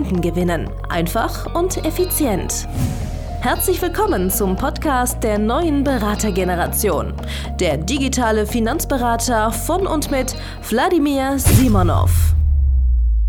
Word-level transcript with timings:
Kunden 0.00 0.22
gewinnen. 0.22 0.70
Einfach 0.88 1.54
und 1.54 1.84
effizient. 1.84 2.66
Herzlich 3.42 3.82
willkommen 3.82 4.30
zum 4.30 4.56
Podcast 4.56 5.22
der 5.22 5.38
neuen 5.38 5.84
Beratergeneration. 5.84 7.12
Der 7.58 7.76
digitale 7.76 8.46
Finanzberater 8.46 9.52
von 9.52 9.86
und 9.86 10.10
mit 10.10 10.34
Wladimir 10.70 11.38
Simonov. 11.38 12.10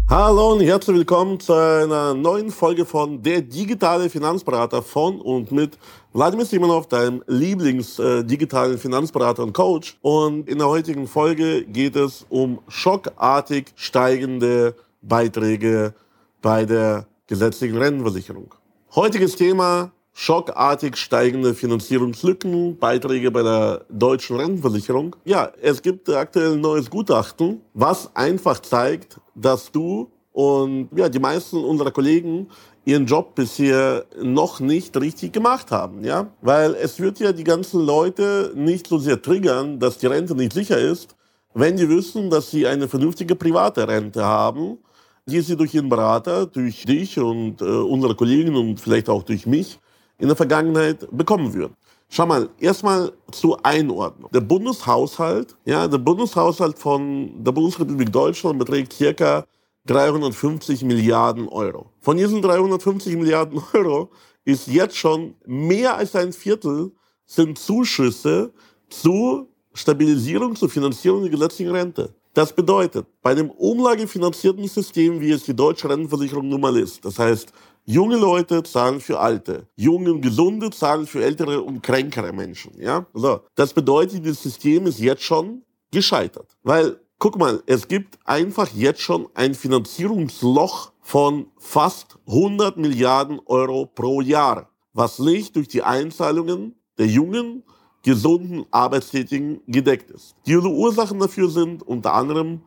Hallo 0.10 0.54
und 0.54 0.62
herzlich 0.62 0.96
willkommen 0.96 1.42
zu 1.42 1.52
einer 1.52 2.14
neuen 2.14 2.50
Folge 2.50 2.86
von 2.86 3.22
Der 3.22 3.42
digitale 3.42 4.10
Finanzberater 4.10 4.82
von 4.82 5.20
und 5.20 5.52
mit 5.52 5.78
Wladimir 6.14 6.46
Simonov, 6.46 6.88
deinem 6.88 7.22
Lieblings-digitalen 7.28 8.76
äh, 8.76 8.78
Finanzberater 8.78 9.44
und 9.44 9.52
Coach. 9.52 9.98
Und 10.02 10.48
in 10.48 10.60
der 10.60 10.70
heutigen 10.70 11.06
Folge 11.06 11.66
geht 11.66 11.98
es 11.98 12.26
um 12.30 12.60
schockartig 12.70 13.74
steigende 13.76 14.74
Beiträge 15.02 15.94
bei 16.42 16.66
der 16.66 17.08
gesetzlichen 17.28 17.78
Rentenversicherung. 17.78 18.54
Heutiges 18.96 19.36
Thema 19.36 19.92
schockartig 20.14 20.98
steigende 20.98 21.54
Finanzierungslücken, 21.54 22.78
Beiträge 22.78 23.32
bei 23.32 23.44
der 23.44 23.86
deutschen 23.90 24.38
Rentenversicherung. 24.38 25.16
Ja, 25.24 25.52
es 25.62 25.82
gibt 25.82 26.10
aktuell 26.10 26.54
ein 26.54 26.62
neues 26.62 26.90
Gutachten, 26.90 27.62
was 27.74 28.14
einfach 28.16 28.60
zeigt, 28.60 29.20
dass 29.36 29.72
du 29.72 30.12
und 30.34 30.90
ja, 30.96 31.10
die 31.10 31.20
meisten 31.20 31.58
unserer 31.58 31.92
Kollegen 31.92 32.48
ihren 32.86 33.06
Job 33.06 33.36
bisher 33.36 34.06
noch 34.22 34.60
nicht 34.60 34.96
richtig 34.98 35.34
gemacht 35.34 35.72
haben, 35.72 36.04
ja? 36.04 36.32
Weil 36.42 36.74
es 36.76 37.00
wird 37.00 37.20
ja 37.20 37.32
die 37.32 37.44
ganzen 37.44 37.86
Leute 37.86 38.54
nicht 38.56 38.88
so 38.88 38.98
sehr 38.98 39.22
triggern, 39.22 39.80
dass 39.80 39.98
die 39.98 40.08
Rente 40.08 40.34
nicht 40.36 40.54
sicher 40.54 40.80
ist, 40.80 41.16
wenn 41.54 41.78
die 41.78 41.90
wissen, 41.90 42.30
dass 42.30 42.50
sie 42.50 42.66
eine 42.66 42.88
vernünftige 42.88 43.36
private 43.36 43.88
Rente 43.88 44.24
haben 44.24 44.80
die 45.26 45.42
sie 45.42 45.56
durch 45.56 45.74
ihren 45.74 45.90
Berater, 45.90 46.46
durch 46.46 46.84
dich 46.86 47.20
und 47.20 47.62
äh, 47.62 47.66
unsere 47.66 48.16
Kollegen 48.16 48.56
und 48.56 48.80
vielleicht 48.80 49.10
auch 49.10 49.24
durch 49.24 49.46
mich 49.46 49.80
in 50.18 50.28
der 50.28 50.36
Vergangenheit 50.36 51.08
bekommen 51.12 51.54
würden. 51.54 51.76
Schau 52.10 52.26
mal, 52.26 52.50
erstmal 52.60 53.14
zur 53.32 53.66
Einordnung. 53.66 54.30
Der 54.34 54.42
Bundeshaushalt, 54.42 55.56
ja, 55.66 55.88
der 55.88 55.98
Bundeshaushalt 55.98 56.78
von 56.78 57.44
der 57.44 57.54
Bundesrepublik 57.54 58.12
Deutschland 58.12 58.60
beträgt 58.60 58.94
circa 58.94 59.46
350 59.86 60.84
Milliarden 60.84 61.48
Euro. 61.48 61.90
Von 62.02 62.18
diesen 62.18 62.42
350 62.42 63.16
Milliarden 63.16 63.62
Euro 63.74 64.10
ist 64.44 64.68
jetzt 64.68 64.98
schon 64.98 65.36
mehr 65.46 65.96
als 65.96 66.16
ein 66.16 66.34
Viertel 66.34 66.92
sind 67.26 67.58
Zuschüsse 67.58 68.52
zur 68.90 69.48
Stabilisierung, 69.74 70.56
zur 70.56 70.70
Finanzierung 70.70 71.22
der 71.22 71.32
gesetzlichen 71.32 71.72
Rente. 71.72 72.14
Das 72.34 72.54
bedeutet, 72.54 73.08
bei 73.22 73.36
dem 73.36 73.52
umlagefinanzierten 73.52 74.68
System, 74.68 75.20
wie 75.20 75.32
es 75.32 75.44
die 75.44 75.56
deutsche 75.56 75.90
Rentenversicherung 75.90 76.48
nun 76.48 76.62
mal 76.62 76.78
ist, 76.78 77.04
das 77.04 77.20
heißt, 77.20 77.52
junge 77.84 78.16
Leute 78.16 78.64
zahlen 78.64 79.02
für 79.02 79.20
Alte, 79.20 79.68
junge 79.76 80.14
und 80.14 80.22
Gesunde 80.22 80.70
zahlen 80.70 81.06
für 81.08 81.24
ältere 81.24 81.62
und 81.62 81.82
kränkere 81.82 82.32
Menschen. 82.32 82.80
Ja? 82.80 83.06
So, 83.14 83.42
das 83.56 83.74
bedeutet, 83.74 84.24
dieses 84.24 84.42
System 84.44 84.88
ist 84.88 85.00
jetzt 85.00 85.24
schon 85.24 85.64
gescheitert. 85.92 86.56
Weil, 86.64 87.02
guck 87.20 87.38
mal, 87.38 87.62
es 87.66 87.88
gibt 87.88 88.18
einfach 88.24 88.70
jetzt 88.74 89.02
schon 89.02 89.28
ein 89.34 89.54
Finanzierungsloch 89.54 90.94
von 91.02 91.48
fast 91.58 92.18
100 92.28 92.78
Milliarden 92.78 93.40
Euro 93.46 93.88
pro 93.88 94.22
Jahr, 94.22 94.70
was 94.94 95.20
nicht 95.20 95.58
durch 95.58 95.68
die 95.68 95.84
Einzahlungen 95.84 96.76
der 96.98 97.08
Jungen 97.08 97.64
gesunden 98.04 98.66
Arbeitstätigen 98.72 99.62
gedeckt 99.68 100.12
ist. 100.12 100.36
Die 100.46 100.58
Ursachen 100.58 101.20
dafür 101.20 101.50
sind 101.50 101.84
unter 101.84 102.14
anderem, 102.14 102.62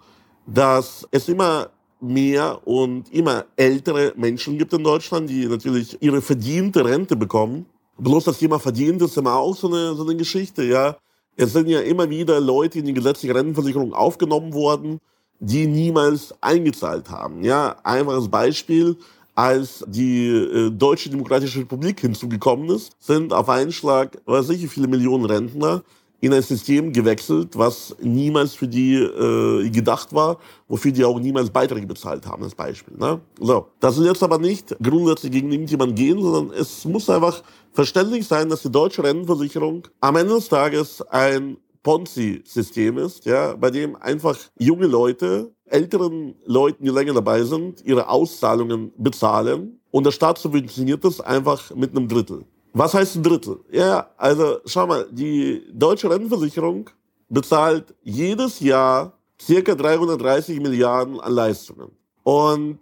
dass 0.47 1.06
es 1.11 1.28
immer 1.28 1.71
mehr 2.00 2.67
und 2.67 3.12
immer 3.12 3.47
ältere 3.56 4.12
Menschen 4.17 4.59
gibt 4.59 4.72
in 4.72 4.84
Deutschland, 4.84 5.28
die 5.31 5.47
natürlich 5.47 5.97
ihre 6.00 6.21
verdiente 6.21 6.84
Rente 6.84 7.17
bekommen. 7.17 7.67
Bloß 7.99 8.25
das 8.25 8.39
Thema 8.39 8.59
verdient 8.59 9.00
ist 9.03 9.17
immer 9.17 9.34
auch 9.34 9.56
so 9.56 9.69
eine, 9.69 9.95
so 9.95 10.05
eine 10.05 10.17
Geschichte, 10.17 10.65
ja. 10.65 10.97
Es 11.37 11.53
sind 11.53 11.69
ja 11.69 11.81
immer 11.81 12.09
wieder 12.11 12.41
Leute 12.41 12.78
in 12.78 12.84
die 12.84 12.95
gesetzliche 12.95 13.34
Rentenversicherung 13.34 13.93
aufgenommen 13.93 14.53
worden, 14.53 15.01
die 15.41 15.66
niemals 15.66 16.33
eingezahlt 16.41 17.11
haben. 17.11 17.43
Ja, 17.43 17.77
einfaches 17.83 18.28
Beispiel 18.28 18.97
als 19.34 19.84
die 19.87 20.28
äh, 20.28 20.71
Deutsche 20.71 21.11
Demokratische 21.11 21.61
Republik 21.61 22.00
hinzugekommen 22.00 22.71
ist, 22.71 22.93
sind 22.99 23.33
auf 23.33 23.49
einen 23.49 23.72
Schlag, 23.72 24.19
weiß 24.27 24.50
ich, 24.50 24.69
viele 24.69 24.89
Millionen 24.89 25.25
Rentner 25.25 25.83
in 26.21 26.33
ein 26.33 26.43
System 26.43 26.93
gewechselt, 26.93 27.50
was 27.55 27.95
niemals 28.00 28.55
für 28.55 28.67
die 28.67 28.95
äh, 28.95 29.69
gedacht 29.69 30.15
war, 30.15 30.39
wofür 30.69 30.91
die 30.91 31.05
auch 31.05 31.21
niemals 31.21 31.50
Beiträge 31.50 31.87
bezahlt 31.87 32.27
haben, 32.27 32.43
als 32.43 32.55
Beispiel. 32.55 32.97
Ne? 32.97 33.21
So, 33.39 33.67
das 33.81 33.97
soll 33.97 34.06
jetzt 34.06 34.22
aber 34.22 34.39
nicht 34.39 34.75
grundsätzlich 34.83 35.33
gegen 35.33 35.53
irgendjemanden 35.53 35.95
gehen, 35.95 36.22
sondern 36.22 36.56
es 36.56 36.87
muss 36.87 37.11
einfach 37.11 37.43
verständlich 37.72 38.27
sein, 38.27 38.49
dass 38.49 38.62
die 38.62 38.72
deutsche 38.72 39.05
Rentenversicherung 39.05 39.87
am 40.01 40.16
Ende 40.16 40.34
des 40.34 40.49
Tages 40.49 41.03
ein 41.03 41.59
Ponzi-System 41.83 42.97
ist, 42.97 43.27
ja, 43.27 43.55
bei 43.55 43.71
dem 43.71 43.95
einfach 43.97 44.39
junge 44.59 44.87
Leute 44.87 45.53
älteren 45.74 46.36
Leuten, 46.46 46.84
die 46.84 46.90
länger 46.90 47.14
dabei 47.14 47.42
sind, 47.42 47.84
ihre 47.84 48.08
Auszahlungen 48.08 48.92
bezahlen. 48.96 49.80
Und 49.90 50.06
der 50.06 50.12
Staat 50.12 50.38
subventioniert 50.38 51.04
das 51.04 51.20
einfach 51.20 51.74
mit 51.74 51.90
einem 51.90 52.08
Drittel. 52.08 52.44
Was 52.72 52.94
heißt 52.94 53.16
ein 53.16 53.22
Drittel? 53.24 53.60
Ja, 53.70 54.10
also 54.16 54.58
schau 54.66 54.86
mal, 54.86 55.06
die 55.10 55.62
deutsche 55.72 56.08
Rentenversicherung 56.08 56.90
bezahlt 57.28 57.94
jedes 58.02 58.60
Jahr 58.60 59.18
circa 59.40 59.74
330 59.74 60.60
Milliarden 60.60 61.20
an 61.20 61.32
Leistungen. 61.32 61.91
Und 62.22 62.78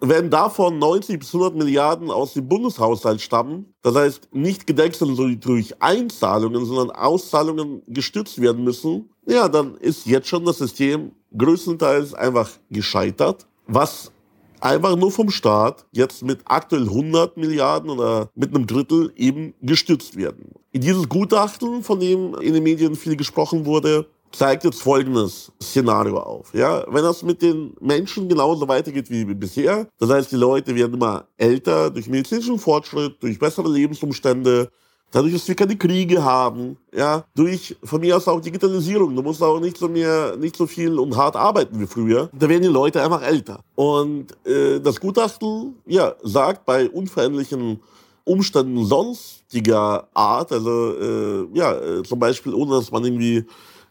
wenn 0.00 0.30
davon 0.30 0.78
90 0.78 1.18
bis 1.18 1.34
100 1.34 1.56
Milliarden 1.56 2.10
aus 2.10 2.34
dem 2.34 2.46
Bundeshaushalt 2.46 3.20
stammen, 3.20 3.74
das 3.82 3.94
heißt 3.94 4.28
nicht 4.32 4.66
gedeckt 4.66 4.96
sind 4.96 5.16
durch 5.44 5.82
Einzahlungen, 5.82 6.64
sondern 6.66 6.90
Auszahlungen 6.90 7.82
gestützt 7.86 8.40
werden 8.40 8.64
müssen, 8.64 9.08
ja, 9.26 9.48
dann 9.48 9.76
ist 9.76 10.06
jetzt 10.06 10.28
schon 10.28 10.44
das 10.44 10.58
System 10.58 11.12
größtenteils 11.36 12.14
einfach 12.14 12.50
gescheitert, 12.70 13.46
was 13.66 14.12
einfach 14.60 14.96
nur 14.96 15.10
vom 15.10 15.30
Staat 15.30 15.86
jetzt 15.92 16.22
mit 16.22 16.40
aktuell 16.46 16.84
100 16.84 17.36
Milliarden 17.36 17.90
oder 17.90 18.30
mit 18.34 18.54
einem 18.54 18.66
Drittel 18.66 19.12
eben 19.16 19.54
gestützt 19.60 20.16
werden. 20.16 20.52
Dieses 20.72 21.08
Gutachten, 21.08 21.82
von 21.82 22.00
dem 22.00 22.34
in 22.40 22.54
den 22.54 22.62
Medien 22.62 22.96
viel 22.96 23.16
gesprochen 23.16 23.66
wurde, 23.66 24.06
zeigt 24.32 24.64
jetzt 24.64 24.82
folgendes 24.82 25.52
Szenario 25.62 26.18
auf. 26.18 26.52
Ja, 26.54 26.84
wenn 26.88 27.04
das 27.04 27.22
mit 27.22 27.40
den 27.42 27.74
Menschen 27.80 28.28
genauso 28.28 28.66
weitergeht 28.66 29.10
wie 29.10 29.24
bisher, 29.26 29.86
das 29.98 30.10
heißt, 30.10 30.32
die 30.32 30.36
Leute 30.36 30.74
werden 30.74 30.94
immer 30.94 31.28
älter 31.36 31.90
durch 31.90 32.08
medizinischen 32.08 32.58
Fortschritt, 32.58 33.22
durch 33.22 33.38
bessere 33.38 33.70
Lebensumstände, 33.70 34.70
dadurch, 35.14 35.32
dass 35.32 35.46
wir 35.46 35.54
keine 35.54 35.76
Kriege 35.76 36.22
haben, 36.24 36.76
ja, 36.92 37.24
durch 37.34 37.76
von 37.84 38.00
mir 38.00 38.16
aus 38.16 38.26
auch 38.26 38.40
Digitalisierung. 38.40 39.14
Du 39.14 39.22
musst 39.22 39.42
auch 39.42 39.60
nicht 39.60 39.76
so 39.76 39.88
mehr, 39.88 40.36
nicht 40.36 40.56
so 40.56 40.66
viel 40.66 40.98
und 40.98 41.16
hart 41.16 41.36
arbeiten 41.36 41.78
wie 41.78 41.86
früher. 41.86 42.28
Da 42.32 42.48
werden 42.48 42.62
die 42.62 42.68
Leute 42.68 43.00
einfach 43.00 43.22
älter. 43.22 43.60
Und 43.76 44.32
äh, 44.44 44.80
das 44.80 44.98
Gutachten, 44.98 45.76
ja, 45.86 46.14
sagt 46.22 46.66
bei 46.66 46.90
unveränderlichen 46.90 47.80
Umständen 48.24 48.84
sonstiger 48.84 50.08
Art, 50.14 50.50
also 50.50 50.94
äh, 50.94 51.46
ja, 51.54 51.72
äh, 51.74 52.02
zum 52.02 52.18
Beispiel 52.18 52.52
ohne, 52.52 52.72
dass 52.72 52.90
man 52.90 53.04
irgendwie 53.04 53.44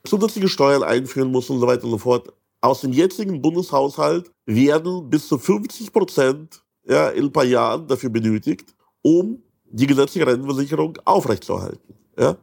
zusätzliche 0.03 0.50
Steuern 0.50 0.83
einführen 0.83 1.31
muss 1.31 1.50
und 1.50 1.59
so 1.59 1.68
weiter 1.68 1.86
und 1.86 1.92
so 1.92 1.97
fort. 2.00 2.33
Aus 2.59 2.81
dem 2.81 2.92
jetzigen 2.92 3.42
Bundeshaushalt 3.42 4.30
werden 4.45 5.09
bis 5.09 5.27
zu 5.27 5.38
50 5.38 5.94
Prozent 5.94 6.63
ja, 6.86 7.09
in 7.09 7.25
ein 7.25 7.31
paar 7.31 7.45
Jahren 7.45 7.88
dafür 7.88 8.09
benötigt, 8.09 8.75
um 9.01 9.42
die 9.73 9.87
gesetzliche 9.87 10.27
Rentenversicherung 10.27 10.97
aufrechtzuerhalten. 11.03 11.95
Ja? 12.17 12.37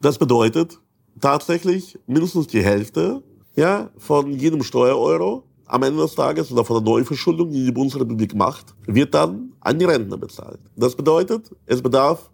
Das 0.00 0.16
bedeutet 0.16 0.78
tatsächlich 1.20 1.98
mindestens 2.06 2.46
die 2.46 2.62
Hälfte 2.62 3.22
ja, 3.56 3.90
von 3.98 4.32
jedem 4.32 4.62
Steuereuro 4.62 5.42
am 5.66 5.82
Ende 5.82 6.02
des 6.02 6.14
Tages 6.14 6.50
oder 6.50 6.64
von 6.64 6.82
der 6.82 6.92
Neuverschuldung, 6.92 7.50
die 7.50 7.64
die 7.64 7.72
Bundesrepublik 7.72 8.34
macht, 8.34 8.74
wird 8.86 9.14
dann 9.14 9.52
an 9.60 9.78
die 9.78 9.84
Rentner 9.84 10.16
bezahlt. 10.16 10.60
Das 10.76 10.94
bedeutet, 10.94 11.50
es 11.66 11.82
bedarf 11.82 12.30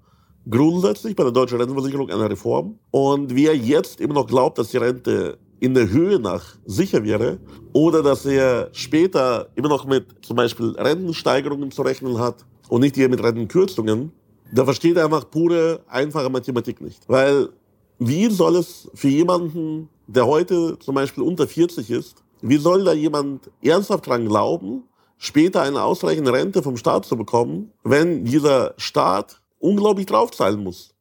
grundsätzlich 0.49 1.17
bei 1.17 1.25
der 1.25 1.33
deutschen 1.33 1.59
Rentenversicherung 1.59 2.11
einer 2.11 2.31
Reform. 2.31 2.79
Und 2.91 3.35
wer 3.35 3.57
jetzt 3.57 4.01
immer 4.01 4.15
noch 4.15 4.27
glaubt, 4.27 4.59
dass 4.59 4.69
die 4.69 4.77
Rente 4.77 5.39
in 5.61 5.75
der 5.75 5.89
Höhe 5.89 6.19
nach 6.19 6.45
sicher 6.67 7.03
wäre 7.03 7.39
oder 7.73 8.03
dass 8.03 8.27
er 8.27 8.69
später 8.73 9.49
immer 9.55 9.69
noch 9.69 9.87
mit 9.87 10.25
zum 10.25 10.37
Beispiel 10.37 10.75
Rentensteigerungen 10.77 11.71
zu 11.71 11.83
rechnen 11.83 12.19
hat 12.19 12.45
und 12.69 12.83
nicht 12.83 12.97
eher 12.97 13.09
mit 13.09 13.23
Rentenkürzungen, 13.23 14.13
da 14.53 14.65
versteht 14.65 14.97
er 14.97 15.05
einfach 15.05 15.31
pure, 15.31 15.81
einfache 15.89 16.31
Mathematik 16.31 16.81
nicht. 16.81 17.03
Weil 17.09 17.51
wie 17.99 18.29
soll 18.31 18.57
es 18.57 18.91
für 18.95 19.09
jemanden, 19.09 19.89
der 20.07 20.27
heute 20.27 20.79
zum 20.79 20.95
Beispiel 20.95 21.25
unter 21.25 21.47
40 21.47 21.91
ist, 21.91 22.23
wie 22.43 22.59
soll 22.59 22.85
da 22.85 22.93
jemand 22.93 23.51
ernsthaft 23.63 24.07
dran 24.07 24.27
glauben, 24.27 24.85
später 25.19 25.63
eine 25.63 25.83
ausreichende 25.83 26.33
Rente 26.33 26.63
vom 26.63 26.77
Staat 26.77 27.07
zu 27.07 27.17
bekommen, 27.17 27.73
wenn 27.83 28.25
dieser 28.25 28.75
Staat 28.77 29.41
unglaublich 29.59 30.07
draufzahlen 30.07 30.63
muss? 30.63 30.95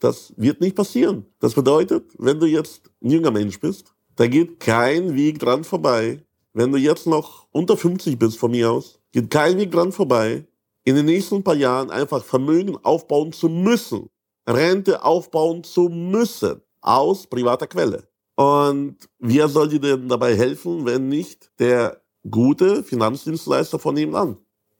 Das 0.00 0.32
wird 0.36 0.60
nicht 0.60 0.74
passieren. 0.74 1.26
Das 1.38 1.54
bedeutet, 1.54 2.04
wenn 2.18 2.40
du 2.40 2.46
jetzt 2.46 2.90
ein 3.02 3.10
junger 3.10 3.30
Mensch 3.30 3.60
bist, 3.60 3.94
da 4.16 4.26
geht 4.26 4.58
kein 4.58 5.14
Weg 5.14 5.38
dran 5.38 5.62
vorbei. 5.62 6.22
Wenn 6.52 6.72
du 6.72 6.78
jetzt 6.78 7.06
noch 7.06 7.46
unter 7.52 7.76
50 7.76 8.18
bist 8.18 8.38
von 8.38 8.50
mir 8.50 8.72
aus, 8.72 8.98
geht 9.12 9.30
kein 9.30 9.56
Weg 9.58 9.70
dran 9.70 9.92
vorbei, 9.92 10.46
in 10.90 10.96
den 10.96 11.06
nächsten 11.06 11.44
paar 11.44 11.54
Jahren 11.54 11.90
einfach 11.90 12.24
Vermögen 12.24 12.76
aufbauen 12.82 13.32
zu 13.32 13.48
müssen. 13.48 14.10
Rente 14.48 15.04
aufbauen 15.04 15.62
zu 15.62 15.88
müssen. 15.88 16.60
Aus 16.80 17.26
privater 17.26 17.66
Quelle. 17.66 18.08
Und 18.34 18.96
wer 19.18 19.48
soll 19.48 19.68
dir 19.68 19.80
denn 19.80 20.08
dabei 20.08 20.34
helfen, 20.34 20.86
wenn 20.86 21.08
nicht 21.08 21.50
der 21.58 22.00
gute 22.28 22.82
Finanzdienstleister 22.82 23.78
von 23.78 23.94
nebenan? 23.94 24.36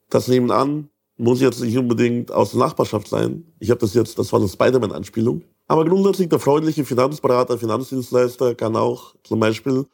Das 0.08 0.26
nebenan 0.28 0.88
muss 1.16 1.40
jetzt 1.40 1.60
nicht 1.60 1.76
unbedingt 1.76 2.32
aus 2.32 2.52
der 2.52 2.60
Nachbarschaft 2.60 3.06
sein. 3.06 3.44
Ich 3.60 3.70
habe 3.70 3.80
das 3.80 3.94
jetzt, 3.94 4.18
das 4.18 4.32
war 4.32 4.40
eine 4.40 4.48
Spider-Man-Anspielung. 4.48 5.42
Aber 5.68 5.84
grundsätzlich 5.84 6.28
der 6.28 6.40
freundliche 6.40 6.84
Finanzberater, 6.84 7.58
Finanzdienstleister 7.58 8.54
kann 8.56 8.74
auch 8.74 9.14
zum 9.22 9.38
Beispiel 9.38 9.84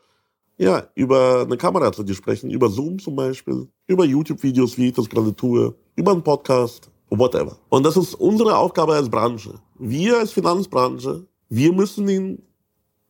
ja, 0.59 0.89
über 0.95 1.43
eine 1.43 1.57
Kamera 1.57 1.93
zu 1.93 2.03
dir 2.03 2.15
sprechen, 2.15 2.51
über 2.51 2.69
Zoom 2.69 2.99
zum 2.99 3.17
Beispiel, 3.17 3.69
über 3.87 4.05
YouTube-Videos, 4.05 4.77
wie 4.79 4.89
ich 4.89 4.95
das 4.95 5.09
gerade 5.09 5.35
tue, 5.35 5.75
über 5.97 6.13
einen 6.13 6.23
Podcast, 6.23 6.91
whatever. 7.11 7.57
Und 7.69 7.85
das 7.85 7.97
ist 7.97 8.15
unsere 8.15 8.57
Aufgabe 8.57 8.95
als 8.95 9.09
Branche. 9.09 9.55
Wir 9.79 10.19
als 10.19 10.33
Finanzbranche, 10.33 11.27
wir 11.49 11.73
müssen 11.73 12.07
den 12.07 12.43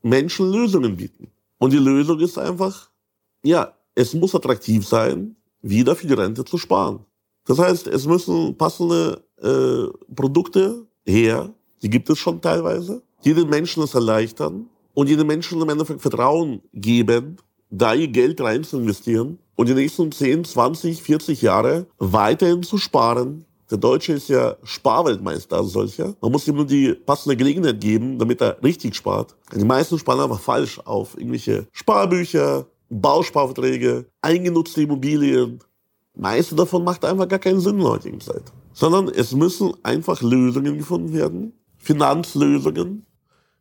Menschen 0.03 0.51
Lösungen 0.53 0.97
bieten. 0.97 1.31
Und 1.59 1.73
die 1.73 1.79
Lösung 1.79 2.21
ist 2.21 2.39
einfach, 2.39 2.91
ja, 3.43 3.73
es 3.95 4.13
muss 4.15 4.35
attraktiv 4.35 4.87
sein, 4.87 5.37
wieder 5.63 5.97
für 5.97 6.07
die 6.07 6.15
Rente 6.15 6.45
zu 6.45 6.59
sparen. 6.59 7.01
Das 7.47 7.59
heißt, 7.59 7.87
es 7.87 8.07
müssen 8.07 8.57
passende 8.57 9.25
äh, 9.41 9.87
Produkte 10.15 10.87
her, 11.05 11.53
die 11.83 11.91
gibt 11.91 12.11
es 12.11 12.19
schon 12.19 12.41
teilweise, 12.41 13.03
die 13.25 13.35
den 13.35 13.49
Menschen 13.49 13.83
es 13.83 13.95
erleichtern 13.95 14.69
und 14.97 15.11
den 15.11 15.27
Menschen 15.27 15.61
im 15.61 15.69
Endeffekt 15.69 16.01
Vertrauen 16.01 16.63
geben, 16.73 17.37
da 17.69 17.93
ihr 17.93 18.09
Geld 18.09 18.41
rein 18.41 18.65
zu 18.65 18.79
investieren 18.79 19.39
und 19.55 19.69
die 19.69 19.75
nächsten 19.75 20.11
10, 20.11 20.45
20, 20.45 21.03
40 21.03 21.43
Jahre 21.43 21.87
weiterhin 21.99 22.63
zu 22.63 22.79
sparen. 22.79 23.45
Der 23.71 23.77
Deutsche 23.77 24.15
ist 24.15 24.29
ja 24.29 24.57
Sparweltmeister 24.63 25.59
als 25.59 25.73
solcher. 25.73 26.15
Man 26.23 26.33
muss 26.33 26.49
ihm 26.49 26.57
nur 26.57 26.65
die 26.65 26.95
passende 26.95 27.37
Gelegenheit 27.37 27.79
geben, 27.79 28.19
damit 28.19 28.41
er 28.41 28.57
richtig 28.63 28.95
spart. 28.95 29.37
Die 29.55 29.65
meisten 29.65 29.99
sparen 29.99 30.21
einfach 30.21 30.41
falsch 30.41 30.81
auf 30.87 31.19
irgendwelche 31.19 31.67
Sparbücher, 31.73 32.67
Bausparverträge, 32.89 34.07
eingenutzte 34.23 34.83
Immobilien, 34.83 35.61
meiste 36.15 36.55
davon 36.55 36.85
macht 36.85 37.05
einfach 37.05 37.29
gar 37.29 37.39
keinen 37.39 37.61
Sinn 37.61 37.75
in 37.75 37.81
der 37.81 37.91
heutigen 37.91 38.21
Zeit. 38.21 38.45
Sondern 38.73 39.09
es 39.09 39.33
müssen 39.33 39.75
einfach 39.83 40.23
Lösungen 40.23 40.79
gefunden 40.79 41.13
werden, 41.13 41.53
Finanzlösungen, 41.77 43.06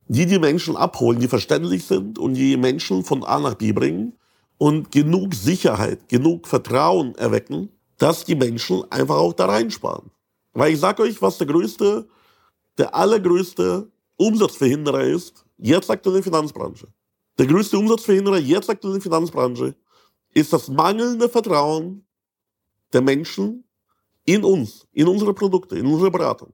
die 0.08 0.26
die 0.26 0.40
Menschen 0.40 0.76
abholen, 0.76 1.20
die 1.20 1.28
verständlich 1.28 1.86
sind 1.86 2.20
und 2.20 2.36
die 2.36 2.58
Menschen 2.58 3.04
von 3.04 3.24
A 3.24 3.40
nach 3.40 3.56
B 3.56 3.72
bringen 3.72 4.14
und 4.58 4.92
genug 4.92 5.34
Sicherheit, 5.34 6.08
genug 6.08 6.48
Vertrauen 6.48 7.16
erwecken, 7.16 7.70
dass 7.98 8.26
die 8.26 8.36
Menschen 8.36 8.90
einfach 8.92 9.18
auch 9.18 9.34
da 9.34 9.46
reinsparen. 9.46 10.12
Weil 10.54 10.74
ich 10.74 10.80
sage 10.80 11.04
euch, 11.04 11.22
was 11.22 11.38
der 11.38 11.48
größte, 11.48 12.08
der 12.78 12.94
allergrößte 12.96 13.90
Umsatzverhinderer 14.18 15.04
ist, 15.04 15.46
jetzt 15.58 15.90
aktuell 15.90 16.18
in 16.18 16.24
der 16.24 16.32
Finanzbranche. 16.32 16.88
Der 17.38 17.48
größte 17.48 17.78
Umsatzverhinderer 17.78 18.38
jetzt 18.38 18.70
aktuell 18.70 18.96
in 18.96 19.00
der 19.00 19.04
Finanzbranche 19.04 19.76
ist 20.34 20.54
das 20.54 20.68
mangelnde 20.68 21.28
Vertrauen 21.30 22.06
der 22.94 23.02
Menschen 23.02 23.64
in 24.26 24.44
uns, 24.44 24.88
in 24.92 25.08
unsere 25.08 25.34
Produkte, 25.34 25.78
in 25.78 25.86
unsere 25.86 26.12
Beratung. 26.12 26.54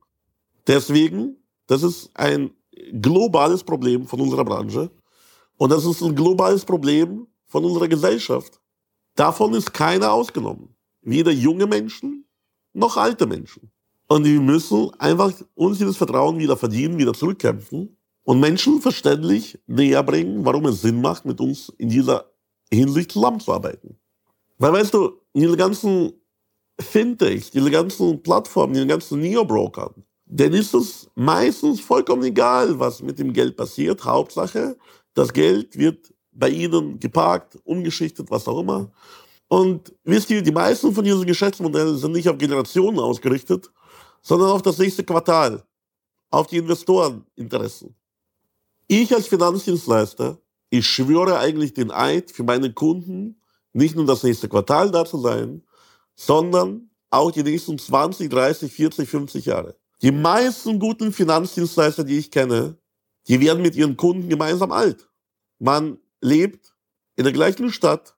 Deswegen, 0.67 1.37
das 1.67 1.83
ist 1.83 2.09
ein 2.13 2.51
globales 2.93 3.63
Problem 3.63 4.07
von 4.07 4.21
unserer 4.21 4.45
Branche 4.45 4.89
und 5.57 5.69
das 5.71 5.85
ist 5.85 6.01
ein 6.01 6.15
globales 6.15 6.65
Problem 6.65 7.27
von 7.47 7.63
unserer 7.63 7.87
Gesellschaft. 7.87 8.59
Davon 9.15 9.53
ist 9.53 9.73
keiner 9.73 10.11
ausgenommen. 10.11 10.75
Weder 11.01 11.31
junge 11.31 11.67
Menschen 11.67 12.25
noch 12.73 12.97
alte 12.97 13.27
Menschen. 13.27 13.71
Und 14.07 14.25
wir 14.25 14.41
müssen 14.41 14.89
einfach 14.99 15.31
uns 15.53 15.77
dieses 15.77 15.97
Vertrauen 15.97 16.39
wieder 16.39 16.57
verdienen, 16.57 16.97
wieder 16.97 17.13
zurückkämpfen 17.13 17.95
und 18.23 18.39
Menschen 18.39 18.81
verständlich 18.81 19.59
näher 19.67 20.03
bringen, 20.03 20.43
warum 20.43 20.65
es 20.65 20.81
Sinn 20.81 20.99
macht, 20.99 21.25
mit 21.25 21.39
uns 21.39 21.69
in 21.77 21.89
dieser 21.89 22.31
Hinsicht 22.71 23.11
zusammenzuarbeiten. 23.11 23.99
Weil 24.57 24.73
weißt 24.73 24.93
du, 24.93 25.19
diese 25.33 25.57
ganzen 25.57 26.13
Fintechs, 26.79 27.51
diese 27.51 27.69
ganzen 27.69 28.21
Plattformen, 28.23 28.73
diese 28.73 28.87
ganzen 28.87 29.19
Neo-Brokern, 29.19 30.03
denn 30.33 30.53
ist 30.53 30.73
es 30.73 31.09
meistens 31.13 31.81
vollkommen 31.81 32.23
egal, 32.23 32.79
was 32.79 33.01
mit 33.01 33.19
dem 33.19 33.33
Geld 33.33 33.57
passiert. 33.57 34.05
Hauptsache, 34.05 34.77
das 35.13 35.33
Geld 35.33 35.77
wird 35.77 36.13
bei 36.31 36.49
ihnen 36.49 37.01
geparkt, 37.01 37.59
umgeschichtet, 37.65 38.31
was 38.31 38.47
auch 38.47 38.61
immer. 38.61 38.89
Und 39.49 39.93
wisst 40.05 40.29
ihr, 40.29 40.41
die 40.41 40.53
meisten 40.53 40.93
von 40.93 41.03
diesen 41.03 41.25
Geschäftsmodellen 41.25 41.97
sind 41.97 42.13
nicht 42.13 42.29
auf 42.29 42.37
Generationen 42.37 42.99
ausgerichtet, 42.99 43.69
sondern 44.21 44.51
auf 44.51 44.61
das 44.61 44.77
nächste 44.77 45.03
Quartal, 45.03 45.65
auf 46.29 46.47
die 46.47 46.57
Investoreninteressen. 46.57 47.93
Ich 48.87 49.13
als 49.13 49.27
Finanzdienstleister, 49.27 50.37
ich 50.69 50.87
schwöre 50.87 51.39
eigentlich 51.39 51.73
den 51.73 51.91
Eid 51.91 52.31
für 52.31 52.43
meine 52.43 52.71
Kunden, 52.71 53.41
nicht 53.73 53.97
nur 53.97 54.05
das 54.05 54.23
nächste 54.23 54.47
Quartal 54.47 54.91
da 54.91 55.03
zu 55.03 55.17
sein, 55.17 55.61
sondern 56.15 56.89
auch 57.09 57.31
die 57.31 57.43
nächsten 57.43 57.77
20, 57.77 58.29
30, 58.29 58.71
40, 58.71 59.09
50 59.09 59.45
Jahre. 59.45 59.75
Die 60.01 60.11
meisten 60.11 60.79
guten 60.79 61.13
Finanzdienstleister, 61.13 62.03
die 62.03 62.17
ich 62.17 62.31
kenne, 62.31 62.75
die 63.27 63.39
werden 63.39 63.61
mit 63.61 63.75
ihren 63.75 63.97
Kunden 63.97 64.29
gemeinsam 64.29 64.71
alt. 64.71 65.07
Man 65.59 65.99
lebt 66.21 66.73
in 67.15 67.23
der 67.23 67.33
gleichen 67.33 67.71
Stadt, 67.71 68.15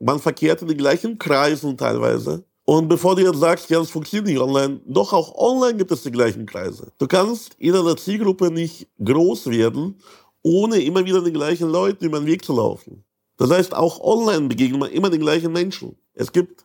man 0.00 0.18
verkehrt 0.18 0.62
in 0.62 0.68
den 0.68 0.78
gleichen 0.78 1.18
Kreisen 1.18 1.76
teilweise. 1.76 2.44
Und 2.64 2.88
bevor 2.88 3.16
du 3.16 3.22
jetzt 3.22 3.38
sagst, 3.38 3.68
ja, 3.68 3.78
das 3.78 3.90
funktioniert 3.90 4.26
nicht 4.26 4.40
online, 4.40 4.80
doch 4.86 5.12
auch 5.12 5.34
online 5.36 5.76
gibt 5.76 5.92
es 5.92 6.02
die 6.02 6.10
gleichen 6.10 6.46
Kreise. 6.46 6.90
Du 6.98 7.06
kannst 7.06 7.54
in 7.58 7.74
einer 7.74 7.96
Zielgruppe 7.98 8.50
nicht 8.50 8.88
groß 9.04 9.48
werden, 9.50 10.00
ohne 10.42 10.80
immer 10.80 11.04
wieder 11.04 11.22
den 11.22 11.34
gleichen 11.34 11.68
Leuten 11.68 12.04
über 12.06 12.18
den 12.18 12.26
Weg 12.26 12.44
zu 12.44 12.56
laufen. 12.56 13.04
Das 13.36 13.50
heißt, 13.50 13.74
auch 13.74 14.00
online 14.00 14.48
begegnet 14.48 14.80
man 14.80 14.90
immer 14.90 15.10
den 15.10 15.20
gleichen 15.20 15.52
Menschen. 15.52 15.96
Es 16.14 16.32
gibt 16.32 16.64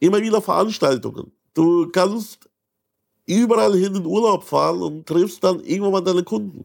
immer 0.00 0.20
wieder 0.20 0.42
Veranstaltungen. 0.42 1.30
Du 1.54 1.88
kannst 1.90 2.47
überall 3.28 3.74
hin 3.74 3.94
in 3.94 4.06
Urlaub 4.06 4.44
fahren 4.44 4.82
und 4.82 5.06
triffst 5.06 5.44
dann 5.44 5.60
irgendwann 5.60 5.92
mal 5.92 6.00
deine 6.00 6.24
Kunden. 6.24 6.64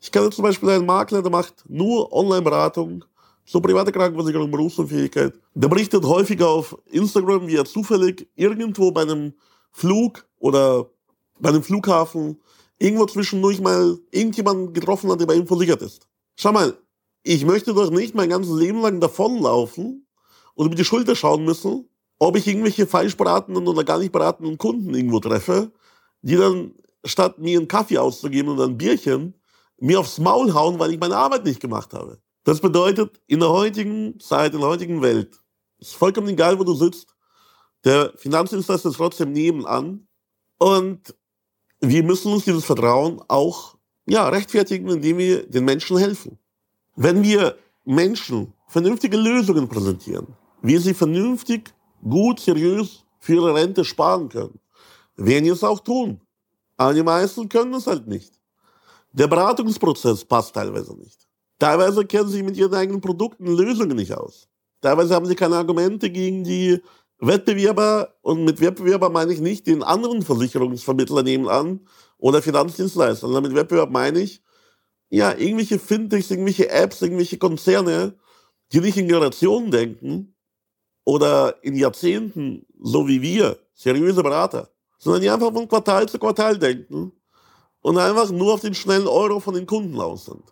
Ich 0.00 0.10
kenne 0.10 0.30
zum 0.30 0.42
Beispiel 0.42 0.68
einen 0.70 0.86
Makler, 0.86 1.22
der 1.22 1.30
macht 1.30 1.64
nur 1.68 2.12
Online-Beratung, 2.12 3.04
so 3.44 3.60
private 3.60 3.92
Krankenversicherung, 3.92 4.50
Berufsunfähigkeit. 4.50 5.34
Der 5.54 5.68
berichtet 5.68 6.04
häufiger 6.04 6.48
auf 6.48 6.76
Instagram, 6.90 7.46
wie 7.46 7.56
er 7.56 7.64
zufällig 7.64 8.28
irgendwo 8.34 8.90
bei 8.90 9.02
einem 9.02 9.34
Flug 9.70 10.26
oder 10.38 10.90
bei 11.38 11.50
einem 11.50 11.62
Flughafen 11.62 12.40
irgendwo 12.78 13.06
zwischendurch 13.06 13.60
mal 13.60 13.96
irgendjemanden 14.10 14.72
getroffen 14.72 15.10
hat, 15.10 15.20
der 15.20 15.26
bei 15.26 15.34
ihm 15.34 15.46
versichert 15.46 15.82
ist. 15.82 16.08
Schau 16.34 16.52
mal, 16.52 16.76
ich 17.22 17.44
möchte 17.44 17.72
doch 17.72 17.90
nicht 17.90 18.14
mein 18.14 18.30
ganzes 18.30 18.58
Leben 18.58 18.80
lang 18.82 18.98
davonlaufen 18.98 20.06
und 20.54 20.66
über 20.66 20.74
die 20.74 20.84
Schulter 20.84 21.14
schauen 21.14 21.44
müssen, 21.44 21.88
ob 22.18 22.36
ich 22.36 22.46
irgendwelche 22.46 22.86
falsch 22.86 23.16
beratenden 23.16 23.68
oder 23.68 23.84
gar 23.84 23.98
nicht 23.98 24.12
beratenden 24.12 24.58
Kunden 24.58 24.94
irgendwo 24.94 25.20
treffe, 25.20 25.70
die 26.22 26.36
dann 26.36 26.74
statt 27.04 27.38
mir 27.38 27.58
einen 27.58 27.68
Kaffee 27.68 27.98
auszugeben 27.98 28.52
oder 28.52 28.64
ein 28.64 28.78
Bierchen, 28.78 29.34
mir 29.78 30.00
aufs 30.00 30.18
Maul 30.18 30.54
hauen, 30.54 30.78
weil 30.78 30.92
ich 30.92 31.00
meine 31.00 31.16
Arbeit 31.16 31.44
nicht 31.44 31.60
gemacht 31.60 31.92
habe. 31.92 32.20
Das 32.44 32.60
bedeutet, 32.60 33.20
in 33.26 33.40
der 33.40 33.50
heutigen 33.50 34.18
Zeit, 34.20 34.54
in 34.54 34.60
der 34.60 34.68
heutigen 34.68 35.02
Welt, 35.02 35.38
ist 35.78 35.94
vollkommen 35.94 36.28
egal, 36.28 36.58
wo 36.58 36.64
du 36.64 36.74
sitzt, 36.74 37.14
der 37.84 38.12
Finanzdienstleister 38.16 38.90
ist 38.90 38.96
trotzdem 38.96 39.32
nebenan 39.32 40.06
und 40.58 41.14
wir 41.80 42.04
müssen 42.04 42.32
uns 42.32 42.44
dieses 42.44 42.64
Vertrauen 42.64 43.20
auch 43.26 43.76
ja, 44.06 44.28
rechtfertigen, 44.28 44.88
indem 44.88 45.18
wir 45.18 45.48
den 45.48 45.64
Menschen 45.64 45.98
helfen. 45.98 46.38
Wenn 46.94 47.22
wir 47.24 47.56
Menschen 47.84 48.52
vernünftige 48.68 49.16
Lösungen 49.16 49.68
präsentieren, 49.68 50.28
wie 50.62 50.78
sie 50.78 50.94
vernünftig 50.94 51.74
gut, 52.02 52.40
seriös 52.40 53.04
für 53.18 53.34
ihre 53.34 53.54
Rente 53.54 53.84
sparen 53.84 54.28
können. 54.28 54.58
Werden 55.16 55.50
es 55.50 55.64
auch 55.64 55.80
tun. 55.80 56.20
Aber 56.76 56.94
die 56.94 57.02
meisten 57.02 57.48
können 57.48 57.74
es 57.74 57.86
halt 57.86 58.06
nicht. 58.06 58.38
Der 59.12 59.28
Beratungsprozess 59.28 60.24
passt 60.24 60.54
teilweise 60.54 60.96
nicht. 60.96 61.28
Teilweise 61.58 62.04
kennen 62.04 62.28
sie 62.28 62.42
mit 62.42 62.56
ihren 62.56 62.74
eigenen 62.74 63.00
Produkten 63.00 63.46
Lösungen 63.46 63.96
nicht 63.96 64.12
aus. 64.14 64.48
Teilweise 64.80 65.14
haben 65.14 65.26
sie 65.26 65.36
keine 65.36 65.56
Argumente 65.56 66.10
gegen 66.10 66.42
die 66.42 66.80
Wettbewerber 67.20 68.16
und 68.22 68.44
mit 68.44 68.60
Wettbewerber 68.60 69.10
meine 69.10 69.32
ich 69.32 69.40
nicht 69.40 69.66
den 69.68 69.84
anderen 69.84 70.22
Versicherungsvermittler 70.22 71.22
nehmen 71.22 71.48
an 71.48 71.86
oder 72.18 72.42
Finanzdienstleister, 72.42 73.28
sondern 73.28 73.44
mit 73.44 73.54
Wettbewerb 73.54 73.90
meine 73.90 74.20
ich, 74.20 74.42
ja, 75.08 75.30
irgendwelche 75.32 75.78
Fintechs, 75.78 76.30
irgendwelche 76.30 76.68
Apps, 76.70 77.00
irgendwelche 77.02 77.38
Konzerne, 77.38 78.16
die 78.72 78.80
nicht 78.80 78.96
in 78.96 79.06
Generationen 79.06 79.70
denken 79.70 80.34
oder 81.04 81.62
in 81.62 81.76
Jahrzehnten, 81.76 82.66
so 82.80 83.06
wie 83.06 83.22
wir, 83.22 83.58
seriöse 83.74 84.22
Berater, 84.22 84.71
sondern 85.02 85.20
die 85.20 85.30
einfach 85.30 85.52
von 85.52 85.66
Quartal 85.66 86.08
zu 86.08 86.16
Quartal 86.16 86.56
denken 86.56 87.10
und 87.80 87.98
einfach 87.98 88.30
nur 88.30 88.54
auf 88.54 88.60
den 88.60 88.72
schnellen 88.72 89.08
Euro 89.08 89.40
von 89.40 89.54
den 89.54 89.66
Kunden 89.66 90.00
aus 90.00 90.26
sind. 90.26 90.44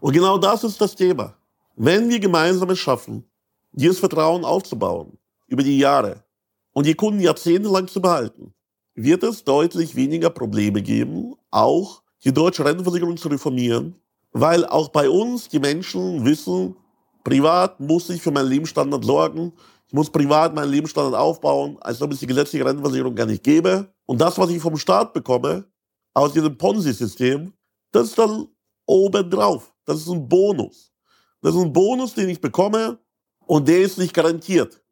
Und 0.00 0.14
genau 0.14 0.38
das 0.38 0.64
ist 0.64 0.80
das 0.80 0.94
Thema. 0.94 1.36
Wenn 1.76 2.08
wir 2.08 2.18
gemeinsam 2.18 2.70
es 2.70 2.78
schaffen, 2.78 3.28
dieses 3.72 3.98
Vertrauen 3.98 4.42
aufzubauen, 4.42 5.18
über 5.48 5.62
die 5.62 5.76
Jahre 5.76 6.24
und 6.72 6.86
die 6.86 6.94
Kunden 6.94 7.20
jahrzehntelang 7.20 7.86
zu 7.86 8.00
behalten, 8.00 8.54
wird 8.94 9.22
es 9.22 9.44
deutlich 9.44 9.94
weniger 9.94 10.30
Probleme 10.30 10.80
geben, 10.80 11.34
auch 11.50 12.02
die 12.24 12.32
deutsche 12.32 12.64
Rentenversicherung 12.64 13.18
zu 13.18 13.28
reformieren, 13.28 13.96
weil 14.32 14.64
auch 14.64 14.88
bei 14.88 15.10
uns 15.10 15.50
die 15.50 15.58
Menschen 15.58 16.24
wissen, 16.24 16.74
privat 17.22 17.80
muss 17.80 18.08
ich 18.08 18.22
für 18.22 18.30
meinen 18.30 18.48
Lebensstandard 18.48 19.04
sorgen, 19.04 19.52
muss 19.94 20.10
privat 20.10 20.52
meinen 20.52 20.72
Lebensstandard 20.72 21.14
aufbauen, 21.14 21.78
als 21.80 22.02
ob 22.02 22.12
es 22.12 22.18
die 22.18 22.26
gesetzliche 22.26 22.64
Rentenversicherung 22.64 23.14
gar 23.14 23.26
nicht 23.26 23.44
gäbe. 23.44 23.94
Und 24.06 24.20
das, 24.20 24.36
was 24.36 24.50
ich 24.50 24.60
vom 24.60 24.76
Staat 24.76 25.12
bekomme, 25.12 25.66
aus 26.12 26.32
diesem 26.32 26.58
Ponzi-System, 26.58 27.52
das 27.92 28.08
ist 28.08 28.18
dann 28.18 28.48
obendrauf. 28.86 29.72
Das 29.84 29.98
ist 29.98 30.08
ein 30.08 30.28
Bonus. 30.28 30.92
Das 31.40 31.54
ist 31.54 31.62
ein 31.62 31.72
Bonus, 31.72 32.12
den 32.12 32.28
ich 32.28 32.40
bekomme 32.40 32.98
und 33.46 33.68
der 33.68 33.82
ist 33.82 33.96
nicht 33.96 34.12
garantiert. 34.12 34.82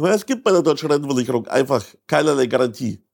Es 0.00 0.24
gibt 0.24 0.44
bei 0.44 0.52
der 0.52 0.62
deutschen 0.62 0.88
Rentenversicherung 0.92 1.48
einfach 1.48 1.84
keinerlei 2.06 2.46
Garantie. 2.46 3.04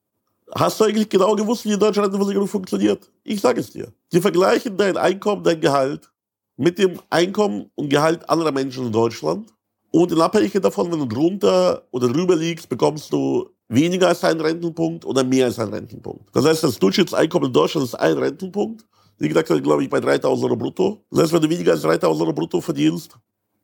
Hast 0.55 0.79
du 0.79 0.85
eigentlich 0.85 1.09
genau 1.09 1.35
gewusst, 1.35 1.65
wie 1.65 1.71
die 1.71 1.79
deutsche 1.79 2.03
Rentenversicherung 2.03 2.47
funktioniert? 2.47 3.11
Ich 3.25 3.41
sage 3.41 3.63
es 3.63 3.71
dir. 3.71 3.91
Die 4.13 4.21
vergleichen 4.21 4.77
dein 4.77 4.99
Einkommen, 4.99 5.43
dein 5.43 5.63
Gehalt 5.63 6.13
mit 6.59 6.79
dem 6.79 7.01
Einkommen 7.09 7.71
und 7.75 7.89
Gehalt 7.89 8.29
anderer 8.29 8.53
Menschen 8.53 8.85
in 8.85 8.93
Deutschland. 8.93 9.56
Und 9.90 10.12
in 10.12 10.21
Abhängigkeit 10.21 10.64
davon, 10.64 10.90
wenn 10.90 10.99
du 10.99 11.07
drunter 11.07 11.83
oder 11.90 12.09
drüber 12.09 12.37
liegst, 12.37 12.69
bekommst 12.69 13.12
du 13.12 13.49
weniger 13.69 14.09
als 14.09 14.23
einen 14.25 14.40
Rentenpunkt 14.40 15.05
oder 15.05 15.25
mehr 15.25 15.47
als 15.47 15.59
einen 15.59 15.73
Rentenpunkt. 15.73 16.35
Das 16.35 16.45
heißt, 16.45 16.64
das 16.64 16.78
Durchschnittseinkommen 16.78 17.49
in 17.49 17.52
Deutschland 17.52 17.87
ist 17.87 17.95
ein 17.95 18.16
Rentenpunkt. 18.16 18.85
Wie 19.19 19.28
gesagt, 19.28 19.49
glaube 19.62 19.83
ich, 19.83 19.88
bei 19.88 20.00
3000 20.00 20.45
Euro 20.45 20.57
brutto. 20.57 21.05
Das 21.11 21.23
heißt, 21.23 21.33
wenn 21.33 21.43
du 21.43 21.49
weniger 21.49 21.73
als 21.73 21.83
3000 21.83 22.23
Euro 22.23 22.33
brutto 22.33 22.61
verdienst, 22.61 23.16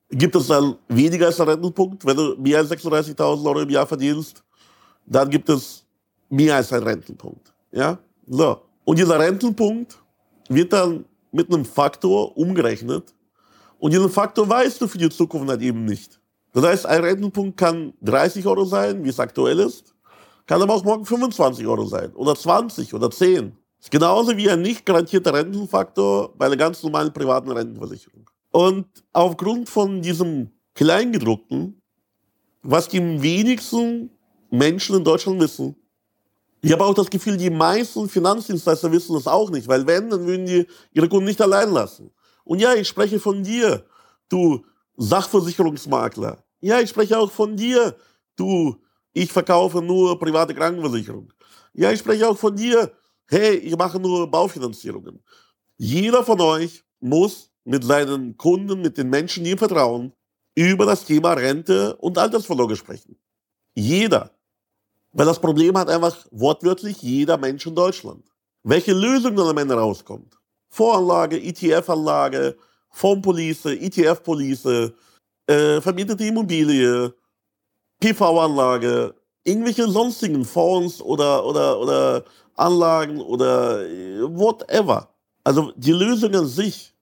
gibt 0.09 0.35
es 0.35 0.47
dann 0.47 0.75
weniger 0.87 1.27
als 1.27 1.39
einen 1.39 1.49
Rentenpunkt. 1.51 2.05
Wenn 2.05 2.17
du 2.17 2.35
mehr 2.37 2.59
als 2.59 2.71
36.000 2.71 3.45
Euro 3.45 3.61
im 3.61 3.69
Jahr 3.69 3.85
verdienst, 3.85 4.43
dann 5.05 5.29
gibt 5.29 5.49
es 5.49 5.85
mehr 6.29 6.55
als 6.55 6.73
einen 6.73 6.83
Rentenpunkt. 6.83 7.53
Ja? 7.71 7.99
So. 8.27 8.61
Und 8.85 8.97
dieser 8.97 9.19
Rentenpunkt 9.19 9.97
wird 10.49 10.73
dann 10.73 11.05
mit 11.31 11.51
einem 11.51 11.65
Faktor 11.65 12.35
umgerechnet. 12.37 13.13
Und 13.83 13.91
diesen 13.91 14.09
Faktor 14.09 14.47
weißt 14.47 14.79
du 14.79 14.87
für 14.87 14.97
die 14.97 15.09
Zukunft 15.09 15.49
halt 15.49 15.61
eben 15.61 15.83
nicht. 15.83 16.17
Das 16.53 16.63
heißt, 16.63 16.85
ein 16.85 17.03
Rentenpunkt 17.03 17.57
kann 17.57 17.91
30 17.99 18.47
Euro 18.47 18.63
sein, 18.63 19.03
wie 19.03 19.09
es 19.09 19.19
aktuell 19.19 19.59
ist, 19.59 19.93
kann 20.47 20.61
aber 20.61 20.75
auch 20.75 20.85
morgen 20.85 21.05
25 21.05 21.67
Euro 21.67 21.85
sein 21.85 22.13
oder 22.13 22.33
20 22.33 22.93
oder 22.93 23.11
10. 23.11 23.49
Das 23.49 23.87
ist 23.87 23.91
genauso 23.91 24.37
wie 24.37 24.49
ein 24.49 24.61
nicht 24.61 24.85
garantierter 24.85 25.33
Rentenfaktor 25.33 26.33
bei 26.37 26.45
einer 26.45 26.55
ganz 26.55 26.81
normalen 26.81 27.11
privaten 27.11 27.51
Rentenversicherung. 27.51 28.29
Und 28.51 28.85
aufgrund 29.11 29.67
von 29.67 30.01
diesem 30.01 30.51
Kleingedruckten, 30.75 31.81
was 32.61 32.87
die 32.87 33.21
wenigsten 33.21 34.11
Menschen 34.49 34.95
in 34.95 35.03
Deutschland 35.03 35.41
wissen, 35.41 35.75
ich 36.61 36.71
habe 36.71 36.85
auch 36.85 36.93
das 36.93 37.09
Gefühl, 37.09 37.35
die 37.35 37.49
meisten 37.49 38.07
Finanzdienstleister 38.07 38.89
wissen 38.93 39.13
das 39.13 39.27
auch 39.27 39.49
nicht, 39.49 39.67
weil 39.67 39.85
wenn, 39.85 40.09
dann 40.09 40.25
würden 40.25 40.45
die 40.45 40.65
ihre 40.93 41.09
Kunden 41.09 41.25
nicht 41.25 41.41
allein 41.41 41.69
lassen. 41.69 42.12
Und 42.43 42.59
ja, 42.59 42.73
ich 42.73 42.87
spreche 42.87 43.19
von 43.19 43.43
dir, 43.43 43.85
du 44.29 44.65
Sachversicherungsmakler. 44.97 46.43
Ja, 46.61 46.79
ich 46.79 46.89
spreche 46.89 47.17
auch 47.17 47.31
von 47.31 47.55
dir, 47.55 47.95
du, 48.35 48.77
ich 49.13 49.31
verkaufe 49.31 49.81
nur 49.81 50.19
private 50.19 50.53
Krankenversicherung. 50.53 51.31
Ja, 51.73 51.91
ich 51.91 51.99
spreche 51.99 52.27
auch 52.27 52.37
von 52.37 52.55
dir, 52.55 52.91
hey, 53.27 53.55
ich 53.55 53.75
mache 53.77 53.99
nur 53.99 54.29
Baufinanzierungen. 54.29 55.23
Jeder 55.77 56.23
von 56.23 56.39
euch 56.39 56.83
muss 56.99 57.51
mit 57.65 57.83
seinen 57.83 58.37
Kunden, 58.37 58.81
mit 58.81 58.97
den 58.97 59.09
Menschen, 59.09 59.43
die 59.43 59.51
ihm 59.51 59.57
vertrauen, 59.57 60.13
über 60.55 60.85
das 60.85 61.05
Thema 61.05 61.33
Rente 61.33 61.95
und 61.97 62.17
Altersvorsorge 62.17 62.75
sprechen. 62.75 63.17
Jeder. 63.73 64.31
Weil 65.11 65.25
das 65.25 65.39
Problem 65.39 65.77
hat 65.77 65.89
einfach 65.89 66.25
wortwörtlich 66.31 67.01
jeder 67.01 67.37
Mensch 67.37 67.65
in 67.65 67.75
Deutschland. 67.75 68.25
Welche 68.63 68.93
Lösung 68.93 69.35
dann 69.35 69.47
am 69.47 69.57
Ende 69.57 69.75
rauskommt. 69.75 70.37
Voranlage, 70.73 71.37
ETF-Anlage, 71.37 72.55
Fondspolice, 72.89 73.75
ETF-Police, 73.75 74.91
äh, 75.47 75.81
vermietete 75.81 76.25
Immobilie, 76.25 77.13
PV-Anlage, 77.99 79.13
irgendwelche 79.43 79.87
sonstigen 79.87 80.45
Fonds 80.45 81.01
oder, 81.01 81.45
oder, 81.45 81.79
oder 81.79 82.23
Anlagen 82.55 83.19
oder 83.21 83.85
äh, 83.85 84.21
whatever. 84.23 85.09
Also 85.43 85.71
die 85.75 85.91
Lösung 85.91 86.33
an 86.35 86.47
sich 86.47 86.93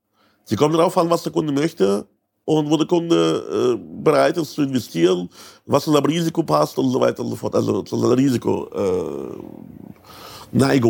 Sie 0.45 0.57
kommen 0.57 0.75
darauf 0.75 0.97
an, 0.97 1.09
was 1.09 1.23
der 1.23 1.31
Kunde 1.31 1.53
möchte 1.53 2.05
und 2.43 2.69
wo 2.69 2.75
der 2.75 2.87
Kunde 2.87 3.77
äh, 3.77 4.03
bereit 4.03 4.35
ist 4.37 4.53
zu 4.53 4.63
investieren, 4.63 5.29
was 5.65 5.85
zu 5.85 5.93
seinem 5.93 6.05
Risiko 6.05 6.43
passt 6.43 6.77
und 6.77 6.89
so 6.89 6.99
weiter 6.99 7.23
und 7.23 7.29
so 7.29 7.35
fort. 7.37 7.55
Also 7.55 7.81
zu 7.83 7.97
seiner 7.97 8.17
Risikoneigung. 8.17 9.39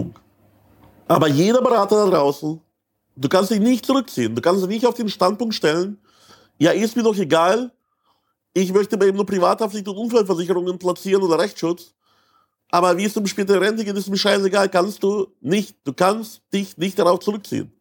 Äh, 0.10 1.14
Aber 1.14 1.28
jeder 1.28 1.62
Berater 1.62 2.06
da 2.06 2.10
draußen, 2.10 2.60
du 3.16 3.30
kannst 3.30 3.52
dich 3.52 3.60
nicht 3.60 3.86
zurückziehen. 3.86 4.36
Du 4.36 4.42
kannst 4.42 4.62
dich 4.62 4.70
nicht 4.70 4.86
auf 4.86 4.96
den 4.96 5.10
Standpunkt 5.10 5.56
stellen, 5.56 5.98
ja, 6.58 6.72
ist 6.72 6.96
mir 6.96 7.04
doch 7.04 7.18
egal, 7.18 7.72
ich 8.54 8.72
möchte 8.74 8.98
bei 8.98 9.08
ihm 9.08 9.16
nur 9.16 9.26
Privathaftpflicht 9.26 9.88
und 9.88 9.98
Unfallversicherungen 9.98 10.78
platzieren 10.78 11.24
oder 11.24 11.40
Rechtsschutz. 11.40 11.94
Aber 12.70 12.96
wie 12.98 13.06
es 13.06 13.18
um 13.18 13.26
später 13.26 13.60
Rente 13.60 13.84
geht, 13.84 13.96
ist 13.96 14.10
mir 14.10 14.18
scheißegal, 14.18 14.70
kannst 14.70 15.02
du 15.04 15.28
nicht. 15.40 15.76
Du 15.84 15.94
kannst 15.94 16.42
dich 16.54 16.78
nicht 16.78 17.00
darauf 17.00 17.20
zurückziehen. 17.20 17.72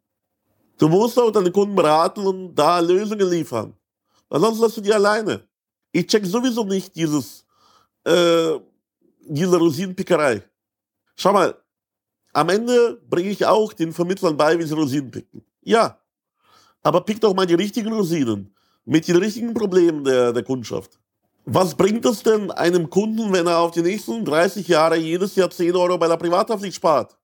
Du 0.78 0.88
musst 0.88 1.18
auch 1.18 1.30
deine 1.30 1.52
Kunden 1.52 1.74
beraten 1.74 2.26
und 2.26 2.54
da 2.54 2.80
Lösungen 2.80 3.28
liefern. 3.28 3.74
Ansonsten 4.28 4.64
lässt 4.64 4.76
du 4.78 4.80
die 4.80 4.94
alleine. 4.94 5.46
Ich 5.92 6.06
check 6.06 6.24
sowieso 6.24 6.64
nicht 6.64 6.94
dieses, 6.94 7.44
äh, 8.04 8.58
diese 9.20 9.56
Rosinenpickerei. 9.58 10.42
Schau 11.16 11.32
mal, 11.32 11.54
am 12.32 12.48
Ende 12.48 13.00
bringe 13.08 13.30
ich 13.30 13.44
auch 13.46 13.72
den 13.72 13.92
Vermittlern 13.92 14.36
bei, 14.36 14.58
wie 14.58 14.64
sie 14.64 14.74
Rosinen 14.74 15.10
picken. 15.10 15.44
Ja. 15.62 15.98
Aber 16.82 17.02
pick 17.02 17.20
doch 17.20 17.34
mal 17.34 17.46
die 17.46 17.54
richtigen 17.54 17.92
Rosinen 17.92 18.54
mit 18.84 19.06
den 19.06 19.16
richtigen 19.16 19.52
Problemen 19.52 20.04
der, 20.04 20.32
der 20.32 20.42
Kundschaft. 20.42 20.98
Was 21.44 21.74
bringt 21.74 22.04
es 22.04 22.22
denn 22.22 22.50
einem 22.50 22.88
Kunden, 22.88 23.32
wenn 23.32 23.46
er 23.46 23.58
auf 23.58 23.72
die 23.72 23.82
nächsten 23.82 24.24
30 24.24 24.68
Jahre 24.68 24.96
jedes 24.96 25.34
Jahr 25.36 25.50
10 25.50 25.74
Euro 25.74 25.98
bei 25.98 26.08
der 26.08 26.16
Privathaftpflicht 26.16 26.76
spart? 26.76 27.16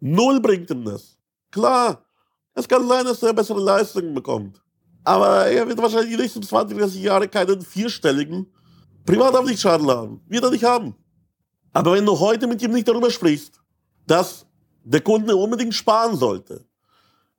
Null 0.00 0.40
bringt 0.40 0.70
ihm 0.70 0.84
das. 0.84 1.16
Klar, 1.50 2.04
es 2.54 2.68
kann 2.68 2.86
sein, 2.88 3.04
dass 3.04 3.22
er 3.22 3.32
bessere 3.32 3.60
Leistungen 3.60 4.14
bekommt. 4.14 4.60
Aber 5.04 5.46
er 5.46 5.68
wird 5.68 5.80
wahrscheinlich 5.80 6.16
die 6.16 6.22
nächsten 6.22 6.42
20, 6.42 6.78
30 6.78 7.02
Jahre 7.02 7.28
keinen 7.28 7.60
vierstelligen 7.60 8.46
Privathaftpflichtschaden 9.04 9.88
haben. 9.88 10.20
Wird 10.26 10.44
er 10.44 10.50
nicht 10.50 10.64
haben. 10.64 10.94
Aber 11.72 11.92
wenn 11.92 12.06
du 12.06 12.18
heute 12.18 12.46
mit 12.46 12.62
ihm 12.62 12.72
nicht 12.72 12.88
darüber 12.88 13.10
sprichst, 13.10 13.60
dass 14.06 14.46
der 14.84 15.00
Kunde 15.00 15.36
unbedingt 15.36 15.74
sparen 15.74 16.16
sollte, 16.16 16.64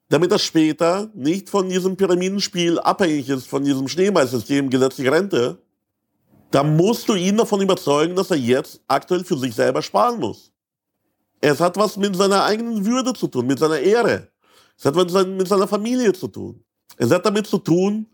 damit 0.10 0.32
er 0.32 0.40
später 0.40 1.10
nicht 1.14 1.50
von 1.50 1.70
diesem 1.70 1.96
Pyramidenspiel 1.96 2.80
abhängig 2.80 3.30
ist, 3.30 3.48
von 3.48 3.64
diesem 3.64 3.88
Schneeballsystem 3.88 4.70
gesetzliche 4.70 5.12
Rente, 5.12 5.58
dann 6.52 6.76
musst 6.76 7.10
du 7.10 7.16
ihn 7.16 7.38
davon 7.38 7.62
überzeugen, 7.62 8.16
dass 8.16 8.32
er 8.32 8.38
jetzt 8.38 8.82
aktuell 8.88 9.24
für 9.24 9.38
sich 9.38 9.54
selber 9.54 9.82
sparen 9.82 10.20
muss. 10.20 10.52
Es 11.42 11.60
hat 11.60 11.78
was 11.78 11.98
mit 11.98 12.16
seiner 12.16 12.44
eigenen 12.44 12.86
Würde 12.86 13.14
zu 13.14 13.28
tun, 13.28 13.46
mit 13.46 13.60
seiner 13.60 13.80
Ehre. 13.80 14.30
Es 14.78 14.86
hat 14.86 14.96
mit 14.96 15.48
seiner 15.48 15.68
Familie 15.68 16.14
zu 16.14 16.28
tun. 16.28 16.64
Es 16.98 17.12
hat 17.12 17.26
damit 17.26 17.48
zu 17.48 17.58
tun, 17.58 18.08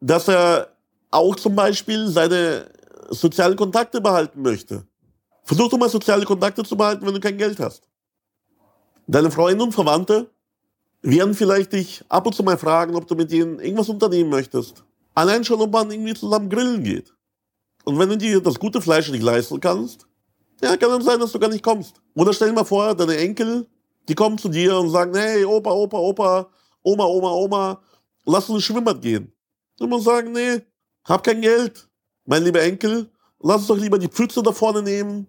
dass 0.00 0.28
er 0.28 0.68
auch 1.10 1.36
zum 1.36 1.54
Beispiel 1.54 2.08
seine 2.08 2.70
sozialen 3.10 3.56
Kontakte 3.56 4.00
behalten 4.00 4.42
möchte. 4.42 4.86
Versuch 5.44 5.68
doch 5.68 5.78
mal 5.78 5.88
soziale 5.88 6.24
Kontakte 6.24 6.62
zu 6.64 6.76
behalten, 6.76 7.06
wenn 7.06 7.14
du 7.14 7.20
kein 7.20 7.38
Geld 7.38 7.58
hast. 7.58 7.88
Deine 9.06 9.30
Freunde 9.30 9.64
und 9.64 9.72
Verwandte 9.72 10.30
werden 11.02 11.34
vielleicht 11.34 11.72
dich 11.72 12.04
ab 12.08 12.26
und 12.26 12.34
zu 12.34 12.42
mal 12.42 12.56
fragen, 12.56 12.94
ob 12.94 13.06
du 13.06 13.14
mit 13.14 13.32
ihnen 13.32 13.58
irgendwas 13.58 13.88
unternehmen 13.88 14.30
möchtest. 14.30 14.84
Allein 15.14 15.44
schon, 15.44 15.60
ob 15.60 15.72
man 15.72 15.90
irgendwie 15.90 16.14
zusammen 16.14 16.48
grillen 16.48 16.84
geht. 16.84 17.12
Und 17.84 17.98
wenn 17.98 18.08
du 18.08 18.16
dir 18.16 18.40
das 18.40 18.58
gute 18.58 18.80
Fleisch 18.80 19.10
nicht 19.10 19.22
leisten 19.22 19.60
kannst, 19.60 20.06
ja, 20.62 20.76
kann 20.76 21.00
es 21.00 21.04
sein, 21.04 21.18
dass 21.18 21.32
du 21.32 21.40
gar 21.40 21.50
nicht 21.50 21.64
kommst. 21.64 22.00
Oder 22.14 22.32
stell 22.32 22.48
dir 22.48 22.54
mal 22.54 22.64
vor, 22.64 22.94
deine 22.94 23.16
Enkel 23.16 23.66
die 24.08 24.14
kommen 24.14 24.38
zu 24.38 24.48
dir 24.48 24.78
und 24.78 24.90
sagen, 24.90 25.14
hey, 25.14 25.44
Opa, 25.44 25.70
Opa, 25.70 25.98
Opa, 25.98 26.50
Oma, 26.82 27.04
Oma, 27.04 27.30
Oma, 27.32 27.82
lass 28.24 28.48
uns 28.48 28.58
ins 28.58 28.64
Schwimmbad 28.64 29.00
gehen. 29.00 29.32
Und 29.78 29.90
man 29.90 30.00
sagen, 30.00 30.32
nee, 30.32 30.60
hab 31.04 31.24
kein 31.24 31.40
Geld. 31.40 31.88
Mein 32.24 32.44
lieber 32.44 32.62
Enkel, 32.62 33.10
lass 33.42 33.58
uns 33.58 33.66
doch 33.66 33.78
lieber 33.78 33.98
die 33.98 34.08
Pfütze 34.08 34.42
da 34.42 34.52
vorne 34.52 34.82
nehmen 34.82 35.26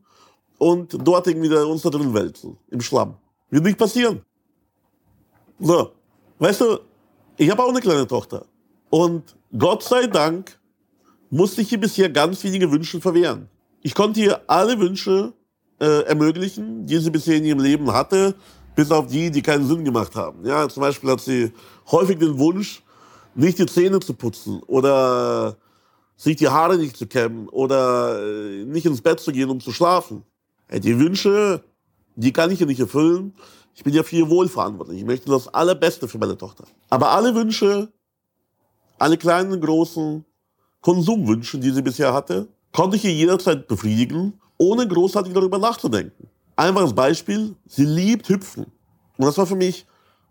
und 0.58 0.98
dort 1.06 1.28
irgendwie 1.28 1.54
uns 1.54 1.82
da 1.82 1.90
drin 1.90 2.14
wälzen, 2.14 2.58
im 2.70 2.82
Schlamm. 2.82 3.16
Wird 3.50 3.64
nicht 3.66 3.78
passieren. 3.78 4.22
So, 5.60 5.92
weißt 6.40 6.62
du, 6.62 6.80
ich 7.38 7.50
habe 7.50 7.64
auch 7.64 7.70
eine 7.70 7.80
kleine 7.80 8.08
Tochter. 8.08 8.46
Und 8.90 9.36
Gott 9.58 9.84
sei 9.84 10.08
Dank 10.08 10.60
musste 11.30 11.62
ich 11.62 11.72
ihr 11.72 11.80
bisher 11.80 12.10
ganz 12.10 12.44
wenige 12.44 12.72
Wünsche 12.72 13.02
verwehren. 13.02 13.50
Ich 13.82 13.96
konnte 13.96 14.20
ihr 14.20 14.42
alle 14.48 14.80
Wünsche 14.80 15.34
äh, 15.80 16.04
ermöglichen, 16.04 16.86
die 16.86 16.98
sie 16.98 17.10
bisher 17.10 17.38
in 17.38 17.46
ihrem 17.46 17.60
Leben 17.60 17.92
hatte, 17.92 18.36
bis 18.76 18.92
auf 18.92 19.08
die, 19.08 19.32
die 19.32 19.42
keinen 19.42 19.68
Sinn 19.68 19.84
gemacht 19.84 20.16
haben. 20.16 20.46
Ja, 20.46 20.68
zum 20.70 20.82
Beispiel 20.82 21.10
hat 21.12 21.22
sie 21.22 21.52
häufig 21.92 22.20
den 22.20 22.38
Wunsch, 22.38 22.84
nicht 23.36 23.60
die 23.60 23.66
Zähne 23.66 24.00
zu 24.00 24.14
putzen 24.14 24.62
oder 24.68 25.58
sich 26.16 26.36
die 26.36 26.48
Haare 26.48 26.78
nicht 26.78 26.98
zu 26.98 27.08
kämmen 27.08 27.50
oder 27.50 28.22
äh, 28.24 28.66
nicht 28.66 28.86
ins 28.86 29.02
Bett 29.02 29.20
zu 29.20 29.32
gehen, 29.32 29.50
um 29.50 29.60
zu 29.60 29.72
schlafen. 29.72 30.24
Die 30.72 30.98
Wünsche, 31.00 31.64
die 32.16 32.34
kann 32.34 32.52
ich 32.52 32.60
ja 32.60 32.66
nicht 32.66 32.80
erfüllen. 32.80 33.34
Ich 33.76 33.84
bin 33.84 33.94
ja 33.94 34.04
für 34.04 34.16
ihr 34.16 34.30
Wohl 34.30 34.48
verantwortlich. 34.48 35.00
Ich 35.00 35.06
möchte 35.06 35.30
das 35.30 35.48
Allerbeste 35.48 36.08
für 36.08 36.18
meine 36.18 36.38
Tochter. 36.38 36.66
Aber 36.90 37.12
alle 37.12 37.34
Wünsche, 37.36 37.92
alle 38.98 39.18
kleinen 39.18 39.60
großen 39.60 40.24
Konsumwünsche, 40.82 41.60
die 41.60 41.72
sie 41.72 41.82
bisher 41.82 42.14
hatte, 42.14 42.48
konnte 42.72 42.98
ich 42.98 43.06
ihr 43.06 43.14
jederzeit 43.14 43.68
befriedigen, 43.68 44.40
ohne 44.58 44.88
großartig 44.88 45.34
darüber 45.34 45.58
nachzudenken. 45.58 46.30
Einfaches 46.56 46.94
Beispiel, 46.94 47.56
sie 47.66 47.86
liebt 47.86 48.30
Hüpfen. 48.30 48.66
Und 49.18 49.26
das 49.26 49.38
war 49.38 49.46
für 49.46 49.56
mich 49.56 49.86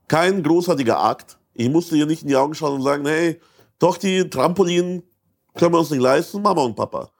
kein 0.09 0.43
großartiger 0.43 0.99
Akt. 0.99 1.39
Ich 1.55 1.69
musste 1.69 1.97
ihr 1.97 2.07
nicht 2.07 2.23
in 2.23 2.29
die 2.29 2.37
Augen 2.37 2.55
schauen 2.55 2.77
und 2.77 2.83
sagen, 2.83 3.05
hey, 3.07 3.41
die 4.03 4.31
Trampolin 4.31 5.03
können 5.55 5.73
wir 5.73 5.79
uns 5.79 5.91
nicht 5.91 6.01
leisten, 6.01 6.43
Mama 6.43 6.63
und 6.63 6.75
Papa. 6.75 7.11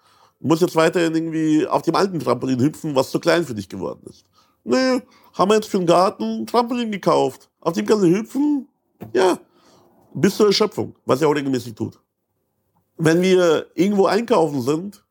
Du 0.41 0.49
musst 0.49 0.63
jetzt 0.63 0.77
weiterhin 0.77 1.15
irgendwie 1.15 1.67
auf 1.67 1.83
dem 1.83 1.95
alten 1.95 2.19
Trampolin 2.19 2.61
hüpfen, 2.61 2.95
was 2.95 3.11
zu 3.11 3.21
klein 3.21 3.45
für 3.45 3.55
dich 3.55 3.69
geworden 3.69 4.03
ist. 4.09 4.25
Nee, 4.65 5.03
haben 5.35 5.51
wir 5.51 5.55
jetzt 5.57 5.69
für 5.69 5.79
den 5.79 5.87
Garten 5.87 6.43
ein 6.43 6.47
Trampolin 6.47 6.91
gekauft. 6.91 7.51
Auf 7.61 7.75
dem 7.75 7.87
kannst 7.87 8.05
du 8.05 8.09
hüpfen. 8.09 8.69
Ja, 9.13 9.39
bis 10.15 10.37
zur 10.37 10.47
Erschöpfung, 10.47 10.95
was 11.05 11.21
er 11.21 11.29
auch 11.29 11.35
regelmäßig 11.35 11.75
tut. 11.75 11.99
Wenn 12.97 13.21
wir 13.23 13.67
irgendwo 13.75 14.07
einkaufen 14.07 14.63
sind 14.63 15.05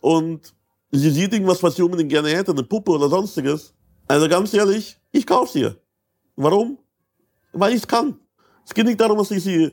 und 0.00 0.54
sie 0.90 1.10
sieht 1.10 1.32
irgendwas, 1.32 1.62
was 1.62 1.76
sie 1.76 1.82
unbedingt 1.82 2.10
gerne 2.10 2.28
hätte, 2.28 2.52
eine 2.52 2.62
Puppe 2.62 2.92
oder 2.92 3.08
sonstiges, 3.08 3.74
also 4.06 4.28
ganz 4.28 4.54
ehrlich, 4.54 4.98
ich 5.12 5.26
kaufe 5.26 5.52
sie. 5.52 5.70
Warum? 6.36 6.78
Weil 7.52 7.72
ich 7.72 7.82
es 7.82 7.88
kann. 7.88 8.18
Es 8.66 8.74
geht 8.74 8.86
nicht 8.86 9.00
darum, 9.00 9.18
dass 9.18 9.30
ich 9.30 9.42
sie 9.42 9.72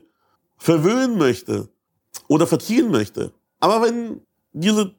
verwöhnen 0.56 1.16
möchte 1.16 1.71
oder 2.28 2.46
verziehen 2.46 2.90
möchte. 2.90 3.32
Aber 3.60 3.82
wenn 3.82 4.20
diese 4.52 4.94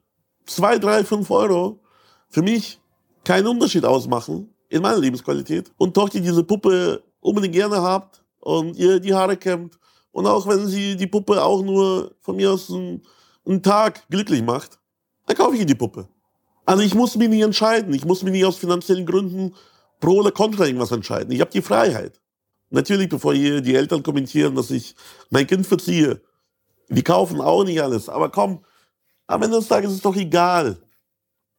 zwei, 0.46 0.78
drei, 0.78 1.04
fünf 1.04 1.30
Euro 1.30 1.80
für 2.28 2.42
mich 2.42 2.80
keinen 3.24 3.46
Unterschied 3.46 3.84
ausmachen 3.84 4.54
in 4.68 4.82
meiner 4.82 4.98
Lebensqualität 4.98 5.72
und 5.76 5.96
die 6.12 6.20
diese 6.20 6.44
Puppe 6.44 7.02
unbedingt 7.20 7.54
gerne 7.54 7.80
habt 7.80 8.22
und 8.40 8.76
ihr 8.76 9.00
die 9.00 9.14
Haare 9.14 9.36
kämmt 9.36 9.78
und 10.12 10.26
auch 10.26 10.46
wenn 10.46 10.66
sie 10.66 10.96
die 10.96 11.06
Puppe 11.06 11.42
auch 11.42 11.62
nur 11.62 12.14
von 12.20 12.36
mir 12.36 12.52
aus 12.52 12.70
einen, 12.70 13.02
einen 13.46 13.62
Tag 13.62 14.08
glücklich 14.10 14.42
macht, 14.42 14.78
dann 15.26 15.36
kaufe 15.36 15.54
ich 15.54 15.60
ihr 15.60 15.66
die 15.66 15.74
Puppe. 15.74 16.08
Also 16.66 16.82
ich 16.82 16.94
muss 16.94 17.16
mich 17.16 17.28
nicht 17.28 17.42
entscheiden. 17.42 17.92
Ich 17.94 18.04
muss 18.04 18.22
mich 18.22 18.32
nicht 18.32 18.44
aus 18.44 18.56
finanziellen 18.56 19.06
Gründen 19.06 19.54
pro 20.00 20.20
oder 20.20 20.30
contra 20.30 20.66
irgendwas 20.66 20.92
entscheiden. 20.92 21.32
Ich 21.32 21.40
habe 21.40 21.50
die 21.50 21.62
Freiheit. 21.62 22.20
Natürlich, 22.70 23.08
bevor 23.08 23.34
hier 23.34 23.60
die 23.60 23.74
Eltern 23.74 24.02
kommentieren, 24.02 24.54
dass 24.54 24.70
ich 24.70 24.94
mein 25.30 25.46
Kind 25.46 25.66
verziehe. 25.66 26.20
Die 26.94 27.02
kaufen 27.02 27.40
auch 27.40 27.64
nicht 27.64 27.82
alles. 27.82 28.08
Aber 28.08 28.30
komm, 28.30 28.64
am 29.26 29.42
Ende 29.42 29.56
des 29.58 29.68
Tages 29.68 29.90
ist 29.90 29.96
es 29.96 30.02
doch 30.02 30.16
egal. 30.16 30.78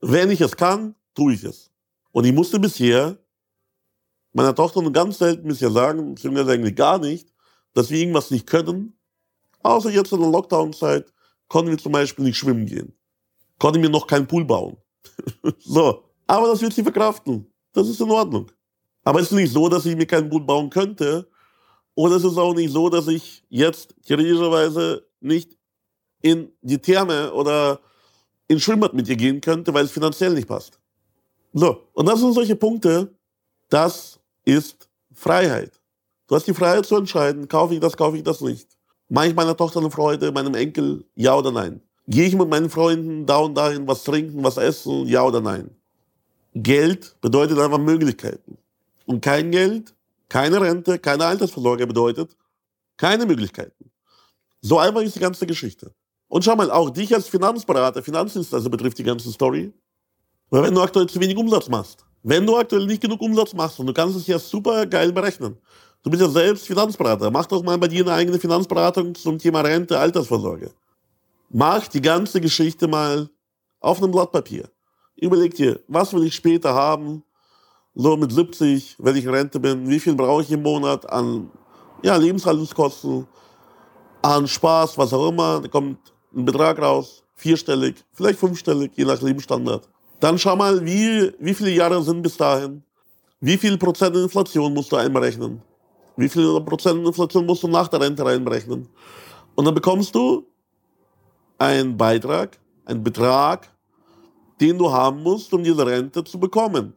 Wenn 0.01 0.29
ich 0.29 0.41
es 0.41 0.55
kann, 0.55 0.95
tue 1.13 1.33
ich 1.33 1.43
es. 1.43 1.71
Und 2.11 2.25
ich 2.25 2.33
musste 2.33 2.59
bisher 2.59 3.17
meiner 4.33 4.53
Tochter 4.53 4.81
nur 4.81 4.91
ganz 4.91 5.17
selten 5.17 5.47
bisher 5.47 5.71
sagen, 5.71 6.15
beziehungsweise 6.15 6.51
eigentlich 6.51 6.75
gar 6.75 6.99
nicht, 6.99 7.31
dass 7.73 7.89
wir 7.89 7.99
irgendwas 7.99 8.31
nicht 8.31 8.47
können. 8.47 8.97
Außer 9.63 9.89
jetzt 9.89 10.11
in 10.11 10.19
der 10.19 10.29
Lockdown-Zeit 10.29 11.11
konnten 11.47 11.71
wir 11.71 11.77
zum 11.77 11.91
Beispiel 11.91 12.25
nicht 12.25 12.37
schwimmen 12.37 12.65
gehen. 12.65 12.93
Konnten 13.57 13.81
wir 13.81 13.89
noch 13.89 14.07
keinen 14.07 14.27
Pool 14.27 14.45
bauen. 14.45 14.77
so. 15.59 16.03
Aber 16.27 16.47
das 16.47 16.61
wird 16.61 16.73
sie 16.73 16.83
verkraften. 16.83 17.51
Das 17.73 17.87
ist 17.87 18.01
in 18.01 18.09
Ordnung. 18.09 18.51
Aber 19.03 19.19
es 19.19 19.31
ist 19.31 19.37
nicht 19.37 19.53
so, 19.53 19.69
dass 19.69 19.85
ich 19.85 19.95
mir 19.95 20.07
keinen 20.07 20.29
Pool 20.29 20.41
bauen 20.41 20.69
könnte. 20.69 21.29
Oder 21.93 22.15
es 22.15 22.23
ist 22.23 22.37
auch 22.37 22.53
nicht 22.53 22.71
so, 22.71 22.89
dass 22.89 23.07
ich 23.07 23.43
jetzt 23.49 23.95
theoretischerweise 24.05 25.07
nicht 25.25 25.57
in 26.21 26.51
die 26.61 26.79
Therme 26.79 27.33
oder 27.33 27.79
in 28.47 28.59
Schwimmbad 28.59 28.93
mit 28.93 29.07
ihr 29.07 29.15
gehen 29.15 29.41
könnte, 29.41 29.73
weil 29.73 29.85
es 29.85 29.91
finanziell 29.91 30.33
nicht 30.33 30.47
passt. 30.47 30.79
So, 31.53 31.87
und 31.93 32.05
das 32.05 32.19
sind 32.19 32.33
solche 32.33 32.55
Punkte, 32.55 33.13
das 33.69 34.19
ist 34.43 34.87
Freiheit. 35.13 35.71
Du 36.27 36.35
hast 36.35 36.47
die 36.47 36.53
Freiheit 36.53 36.85
zu 36.85 36.95
entscheiden, 36.95 37.47
kaufe 37.47 37.73
ich 37.73 37.79
das, 37.79 37.95
kaufe 37.95 38.17
ich 38.17 38.23
das 38.23 38.41
nicht. 38.41 38.67
Mache 39.09 39.27
ich 39.27 39.35
meiner 39.35 39.55
Tochter 39.55 39.79
eine 39.79 39.91
Freude, 39.91 40.31
meinem 40.31 40.55
Enkel, 40.55 41.05
ja 41.15 41.35
oder 41.35 41.51
nein? 41.51 41.81
Gehe 42.07 42.27
ich 42.27 42.35
mit 42.35 42.49
meinen 42.49 42.69
Freunden 42.69 43.25
da 43.25 43.37
und 43.37 43.55
dahin 43.55 43.87
was 43.87 44.03
trinken, 44.03 44.43
was 44.43 44.57
essen, 44.57 45.07
ja 45.07 45.23
oder 45.23 45.41
nein? 45.41 45.69
Geld 46.53 47.15
bedeutet 47.21 47.59
einfach 47.59 47.77
Möglichkeiten. 47.77 48.57
Und 49.05 49.21
kein 49.21 49.51
Geld, 49.51 49.93
keine 50.29 50.59
Rente, 50.61 50.99
keine 50.99 51.25
Altersvorsorge 51.25 51.85
bedeutet 51.85 52.35
keine 52.97 53.25
Möglichkeiten. 53.25 53.91
So 54.65 54.79
einfach 54.79 55.01
ist 55.01 55.15
die 55.15 55.19
ganze 55.19 55.45
Geschichte. 55.45 55.93
Und 56.27 56.43
schau 56.43 56.55
mal, 56.55 56.71
auch 56.71 56.89
dich 56.89 57.13
als 57.13 57.27
Finanzberater, 57.27 58.01
Finanzdienstleister 58.01 58.67
betrifft 58.67 58.97
die 58.97 59.03
ganze 59.03 59.31
Story. 59.31 59.71
Weil 60.49 60.63
wenn 60.63 60.73
du 60.73 60.81
aktuell 60.81 61.05
zu 61.05 61.19
wenig 61.19 61.37
Umsatz 61.37 61.69
machst, 61.69 62.03
wenn 62.23 62.47
du 62.47 62.57
aktuell 62.57 62.87
nicht 62.87 62.99
genug 62.99 63.21
Umsatz 63.21 63.53
machst 63.53 63.79
und 63.79 63.85
du 63.85 63.93
kannst 63.93 64.17
es 64.17 64.25
ja 64.25 64.39
super 64.39 64.87
geil 64.87 65.13
berechnen. 65.13 65.55
Du 66.01 66.09
bist 66.09 66.23
ja 66.23 66.29
selbst 66.29 66.65
Finanzberater. 66.65 67.29
Mach 67.29 67.45
doch 67.45 67.61
mal 67.61 67.77
bei 67.77 67.87
dir 67.87 68.03
eine 68.05 68.13
eigene 68.13 68.39
Finanzberatung 68.39 69.13
zum 69.13 69.37
Thema 69.37 69.61
Rente, 69.61 69.99
Altersvorsorge. 69.99 70.71
Mach 71.51 71.87
die 71.87 72.01
ganze 72.01 72.41
Geschichte 72.41 72.87
mal 72.87 73.29
auf 73.81 74.01
einem 74.01 74.11
Blatt 74.11 74.31
Papier. 74.31 74.67
Überleg 75.15 75.53
dir, 75.53 75.79
was 75.87 76.11
will 76.11 76.25
ich 76.25 76.33
später 76.33 76.73
haben? 76.73 77.23
So 77.93 78.17
mit 78.17 78.31
70, 78.31 78.95
wenn 78.97 79.15
ich 79.15 79.25
in 79.25 79.29
Rente 79.29 79.59
bin, 79.59 79.87
wie 79.87 79.99
viel 79.99 80.15
brauche 80.15 80.41
ich 80.41 80.49
im 80.49 80.63
Monat 80.63 81.07
an 81.07 81.51
ja, 82.01 82.15
Lebenshaltungskosten, 82.15 83.27
an 84.25 84.47
Spaß, 84.47 84.97
was 84.97 85.13
auch 85.13 85.29
immer. 85.29 85.61
Da 85.61 85.67
kommt 85.67 85.99
ein 86.35 86.45
Betrag 86.45 86.81
raus, 86.81 87.23
vierstellig, 87.35 88.03
vielleicht 88.11 88.39
fünfstellig, 88.39 88.91
je 88.95 89.05
nach 89.05 89.21
Lebensstandard. 89.21 89.87
Dann 90.19 90.39
schau 90.39 90.55
mal, 90.55 90.83
wie, 90.83 91.31
wie 91.39 91.53
viele 91.53 91.71
Jahre 91.71 92.01
sind 92.01 92.21
bis 92.21 92.35
dahin? 92.37 92.83
Wie 93.39 93.57
viel 93.57 93.77
Prozent 93.77 94.15
Inflation 94.15 94.73
musst 94.73 94.91
du 94.91 94.95
einberechnen? 94.95 95.61
Wie 96.17 96.29
viel 96.29 96.59
Prozent 96.61 97.05
Inflation 97.05 97.45
musst 97.45 97.63
du 97.63 97.67
nach 97.67 97.87
der 97.87 98.01
Rente 98.01 98.25
reinberechnen? 98.25 98.87
Und 99.53 99.65
dann 99.65 99.75
bekommst 99.75 100.15
du 100.15 100.47
einen 101.57 101.95
Beitrag, 101.95 102.57
einen 102.85 103.03
Betrag, 103.03 103.71
den 104.59 104.77
du 104.77 104.91
haben 104.91 105.21
musst, 105.21 105.53
um 105.53 105.63
diese 105.63 105.85
Rente 105.85 106.23
zu 106.23 106.39
bekommen. 106.39 106.95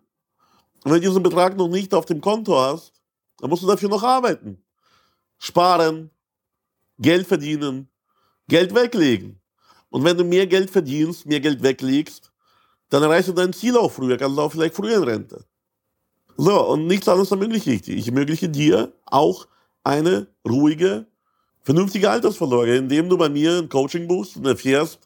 Und 0.84 0.92
wenn 0.92 1.00
du 1.02 1.08
diesen 1.08 1.22
Betrag 1.22 1.56
noch 1.56 1.68
nicht 1.68 1.92
auf 1.92 2.06
dem 2.06 2.20
Konto 2.20 2.56
hast, 2.56 2.92
dann 3.38 3.50
musst 3.50 3.62
du 3.62 3.66
dafür 3.66 3.88
noch 3.88 4.02
arbeiten. 4.02 4.62
Sparen, 5.38 6.10
Geld 6.98 7.26
verdienen, 7.26 7.88
Geld 8.48 8.74
weglegen. 8.74 9.40
Und 9.90 10.04
wenn 10.04 10.16
du 10.16 10.24
mehr 10.24 10.46
Geld 10.46 10.70
verdienst, 10.70 11.26
mehr 11.26 11.40
Geld 11.40 11.62
weglegst, 11.62 12.32
dann 12.90 13.02
erreichst 13.02 13.28
du 13.28 13.32
dein 13.32 13.52
Ziel 13.52 13.76
auch 13.76 13.92
früher, 13.92 14.16
kannst 14.16 14.36
du 14.36 14.42
auch 14.42 14.52
vielleicht 14.52 14.74
früher 14.74 14.96
in 14.96 15.04
Rente. 15.04 15.44
So, 16.36 16.66
und 16.68 16.86
nichts 16.86 17.08
anderes 17.08 17.30
ermögliche 17.30 17.72
ich 17.72 17.82
dir. 17.82 17.96
Ich 17.96 18.06
ermögliche 18.06 18.48
dir 18.48 18.92
auch 19.06 19.46
eine 19.82 20.28
ruhige, 20.48 21.06
vernünftige 21.62 22.10
Altersvorsorge, 22.10 22.76
indem 22.76 23.08
du 23.08 23.18
bei 23.18 23.28
mir 23.28 23.58
ein 23.58 23.68
Coaching 23.68 24.06
buchst 24.06 24.36
und 24.36 24.46
erfährst, 24.46 25.00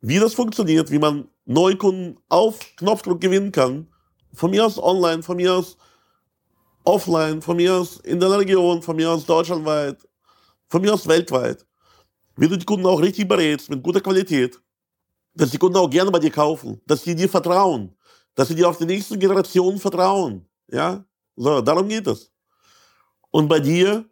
wie 0.00 0.18
das 0.18 0.34
funktioniert, 0.34 0.90
wie 0.90 0.98
man 0.98 1.28
Neukunden 1.44 2.18
auf 2.28 2.58
Knopfdruck 2.76 3.20
gewinnen 3.20 3.52
kann. 3.52 3.88
Von 4.32 4.50
mir 4.50 4.64
aus 4.64 4.78
online, 4.78 5.22
von 5.22 5.36
mir 5.36 5.54
aus 5.54 5.76
offline, 6.84 7.42
von 7.42 7.56
mir 7.56 7.74
aus 7.74 7.98
in 7.98 8.20
der 8.20 8.30
Region, 8.38 8.82
von 8.82 8.96
mir 8.96 9.10
aus 9.10 9.26
deutschlandweit, 9.26 10.05
von 10.68 10.82
mir 10.82 10.94
aus 10.94 11.06
weltweit. 11.06 11.66
Wie 12.36 12.48
du 12.48 12.56
die 12.56 12.66
Kunden 12.66 12.86
auch 12.86 13.00
richtig 13.00 13.28
berätst, 13.28 13.70
mit 13.70 13.82
guter 13.82 14.00
Qualität. 14.00 14.60
Dass 15.34 15.50
die 15.50 15.58
Kunden 15.58 15.76
auch 15.76 15.90
gerne 15.90 16.10
bei 16.10 16.18
dir 16.18 16.30
kaufen, 16.30 16.80
dass 16.86 17.02
sie 17.02 17.14
dir 17.14 17.28
vertrauen, 17.28 17.94
dass 18.34 18.48
sie 18.48 18.54
dir 18.54 18.68
auf 18.68 18.78
die 18.78 18.86
nächste 18.86 19.18
Generation 19.18 19.78
vertrauen. 19.78 20.46
Ja, 20.70 21.04
so, 21.36 21.60
darum 21.60 21.88
geht 21.88 22.06
es. 22.06 22.32
Und 23.30 23.48
bei 23.48 23.60
dir 23.60 24.08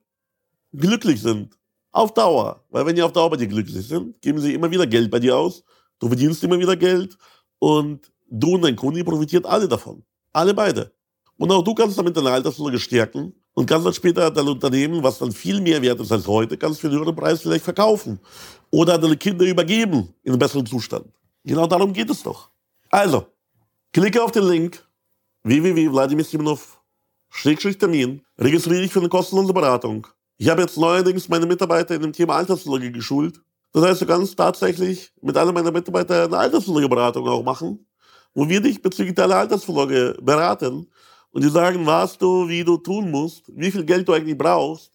glücklich 0.72 1.20
sind. 1.22 1.56
Auf 1.92 2.12
Dauer. 2.12 2.64
Weil 2.70 2.84
wenn 2.86 2.96
die 2.96 3.02
auf 3.02 3.12
Dauer 3.12 3.30
bei 3.30 3.36
dir 3.36 3.46
glücklich 3.46 3.86
sind, 3.86 4.20
geben 4.20 4.40
sie 4.40 4.52
immer 4.52 4.70
wieder 4.70 4.86
Geld 4.86 5.10
bei 5.10 5.20
dir 5.20 5.36
aus. 5.36 5.62
Du 5.98 6.08
verdienst 6.08 6.42
immer 6.42 6.58
wieder 6.58 6.76
Geld. 6.76 7.16
Und 7.58 8.12
du 8.28 8.54
und 8.54 8.62
dein 8.62 8.76
Kunde 8.76 9.04
profitiert 9.04 9.46
alle 9.46 9.68
davon. 9.68 10.04
Alle 10.32 10.52
beide. 10.52 10.92
Und 11.36 11.50
auch 11.50 11.62
du 11.62 11.74
kannst 11.74 11.96
damit 11.98 12.16
deine 12.16 12.30
Altersvorsorge 12.30 12.78
stärken, 12.78 13.32
Und 13.54 13.66
ganz 13.66 13.84
dann 13.84 13.94
später 13.94 14.30
dein 14.30 14.48
Unternehmen, 14.48 15.02
was 15.02 15.18
dann 15.18 15.30
viel 15.30 15.60
mehr 15.60 15.80
wert 15.80 16.00
ist 16.00 16.10
als 16.10 16.26
heute, 16.26 16.56
du 16.56 16.74
für 16.74 16.88
einen 16.88 16.98
höheren 16.98 17.14
Preis 17.14 17.40
vielleicht 17.40 17.64
verkaufen. 17.64 18.18
Oder 18.70 18.98
deine 18.98 19.16
Kinder 19.16 19.44
übergeben 19.44 20.12
in 20.24 20.32
einem 20.32 20.40
besseren 20.40 20.66
Zustand. 20.66 21.06
Genau 21.44 21.68
darum 21.68 21.92
geht 21.92 22.10
es 22.10 22.24
doch. 22.24 22.50
Also, 22.90 23.26
klicke 23.92 24.20
auf 24.22 24.32
den 24.32 24.44
Link 24.44 24.84
www.vladimirsimonov-termin, 25.44 28.22
registriere 28.38 28.82
dich 28.82 28.92
für 28.92 29.00
eine 29.00 29.08
kostenlose 29.08 29.52
Beratung. 29.52 30.06
Ich 30.36 30.48
habe 30.48 30.62
jetzt 30.62 30.76
neuerdings 30.76 31.28
meine 31.28 31.46
Mitarbeiter 31.46 31.94
in 31.94 32.02
dem 32.02 32.12
Thema 32.12 32.34
Altersvorsorge 32.34 32.90
geschult. 32.90 33.40
Das 33.72 33.84
heißt, 33.84 34.02
du 34.02 34.06
kannst 34.06 34.36
tatsächlich 34.36 35.12
mit 35.22 35.36
einem 35.36 35.54
meiner 35.54 35.70
Mitarbeiter 35.70 36.24
eine 36.24 36.38
Altersvorsorgeberatung 36.38 37.28
auch 37.28 37.44
machen, 37.44 37.86
wo 38.34 38.48
wir 38.48 38.60
dich 38.60 38.82
bezüglich 38.82 39.14
deiner 39.14 39.36
Altersvorsorge 39.36 40.16
beraten 40.20 40.88
und 41.34 41.42
die 41.42 41.50
sagen, 41.50 41.84
was 41.84 42.16
du, 42.16 42.48
wie 42.48 42.62
du 42.62 42.76
tun 42.76 43.10
musst, 43.10 43.42
wie 43.48 43.70
viel 43.70 43.84
Geld 43.84 44.06
du 44.06 44.12
eigentlich 44.12 44.38
brauchst, 44.38 44.92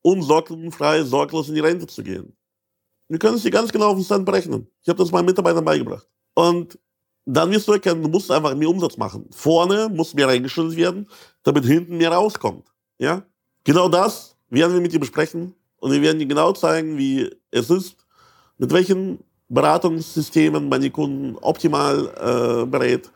um 0.00 0.22
sorgenfrei, 0.22 1.02
sorglos 1.04 1.50
in 1.50 1.54
die 1.54 1.60
Rente 1.60 1.86
zu 1.86 2.02
gehen. 2.02 2.34
Wir 3.08 3.18
können 3.18 3.36
es 3.36 3.42
dir 3.42 3.50
ganz 3.50 3.70
genau 3.70 3.88
auf 3.90 3.96
den 3.96 4.04
Stand 4.04 4.24
berechnen. 4.24 4.66
Ich 4.80 4.88
habe 4.88 4.98
das 4.98 5.12
meinen 5.12 5.26
Mitarbeitern 5.26 5.64
beigebracht. 5.64 6.08
Und 6.32 6.78
dann 7.26 7.50
wirst 7.50 7.68
du 7.68 7.72
erkennen, 7.72 8.02
du 8.02 8.08
musst 8.08 8.30
einfach 8.30 8.54
mehr 8.54 8.70
Umsatz 8.70 8.96
machen. 8.96 9.28
Vorne 9.32 9.90
muss 9.90 10.14
mehr 10.14 10.28
reingeschüttet 10.28 10.76
werden, 10.78 11.06
damit 11.42 11.66
hinten 11.66 11.98
mehr 11.98 12.10
rauskommt. 12.10 12.66
Ja? 12.98 13.22
Genau 13.62 13.90
das 13.90 14.34
werden 14.48 14.72
wir 14.72 14.80
mit 14.80 14.94
dir 14.94 15.00
besprechen 15.00 15.54
und 15.76 15.92
wir 15.92 16.00
werden 16.00 16.18
dir 16.18 16.26
genau 16.26 16.52
zeigen, 16.52 16.96
wie 16.96 17.30
es 17.50 17.68
ist, 17.68 17.96
mit 18.56 18.72
welchen 18.72 19.18
Beratungssystemen 19.50 20.70
man 20.70 20.80
die 20.80 20.90
Kunden 20.90 21.36
optimal 21.36 22.62
äh, 22.62 22.66
berät 22.66 23.10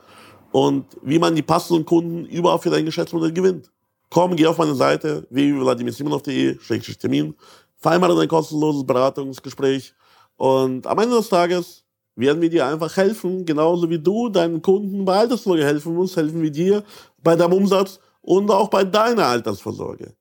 und 0.52 0.84
wie 1.02 1.18
man 1.18 1.34
die 1.34 1.42
passenden 1.42 1.84
Kunden 1.84 2.26
überhaupt 2.26 2.62
für 2.62 2.70
dein 2.70 2.84
Geschäftsmodell 2.84 3.32
gewinnt. 3.32 3.70
Komm, 4.10 4.36
geh 4.36 4.46
auf 4.46 4.58
meine 4.58 4.74
Seite 4.74 5.26
www.vladimirsimonov.de-termin, 5.30 7.34
vereinbare 7.76 8.20
ein 8.20 8.28
kostenloses 8.28 8.86
Beratungsgespräch 8.86 9.94
und 10.36 10.86
am 10.86 10.98
Ende 10.98 11.16
des 11.16 11.28
Tages 11.28 11.84
werden 12.14 12.40
wir 12.40 12.50
dir 12.50 12.66
einfach 12.66 12.96
helfen, 12.96 13.44
genauso 13.44 13.88
wie 13.90 13.98
du 13.98 14.28
deinen 14.28 14.62
Kunden 14.62 15.04
bei 15.04 15.18
Altersvorsorge 15.18 15.66
helfen 15.66 15.94
musst, 15.94 16.16
helfen 16.16 16.42
wir 16.42 16.50
dir 16.50 16.82
bei 17.22 17.36
deinem 17.36 17.52
Umsatz 17.52 18.00
und 18.22 18.50
auch 18.50 18.68
bei 18.68 18.84
deiner 18.84 19.26
Altersvorsorge. 19.26 20.14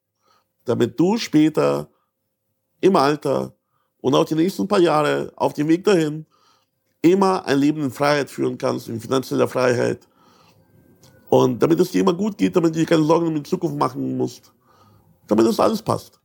Damit 0.65 0.99
du 0.99 1.17
später 1.17 1.87
im 2.81 2.95
Alter 2.95 3.53
und 4.01 4.13
auch 4.13 4.25
die 4.25 4.35
nächsten 4.35 4.67
paar 4.67 4.79
Jahre 4.79 5.31
auf 5.35 5.53
dem 5.53 5.67
Weg 5.67 5.83
dahin 5.83 6.25
immer 7.01 7.45
ein 7.45 7.59
Leben 7.59 7.83
in 7.83 7.91
Freiheit 7.91 8.29
führen 8.29 8.57
kannst, 8.57 8.89
in 8.89 8.99
finanzieller 8.99 9.47
Freiheit. 9.47 10.07
Und 11.35 11.61
damit 11.61 11.77
es 11.81 11.91
dir 11.91 11.99
immer 11.99 12.13
gut 12.13 12.37
geht, 12.37 12.55
damit 12.55 12.73
du 12.73 12.79
dir 12.79 12.85
keine 12.85 13.03
Sorgen 13.03 13.27
um 13.27 13.35
die 13.35 13.43
Zukunft 13.43 13.77
machen 13.77 14.15
musst. 14.15 14.53
Damit 15.27 15.45
es 15.45 15.59
alles 15.59 15.81
passt. 15.81 16.21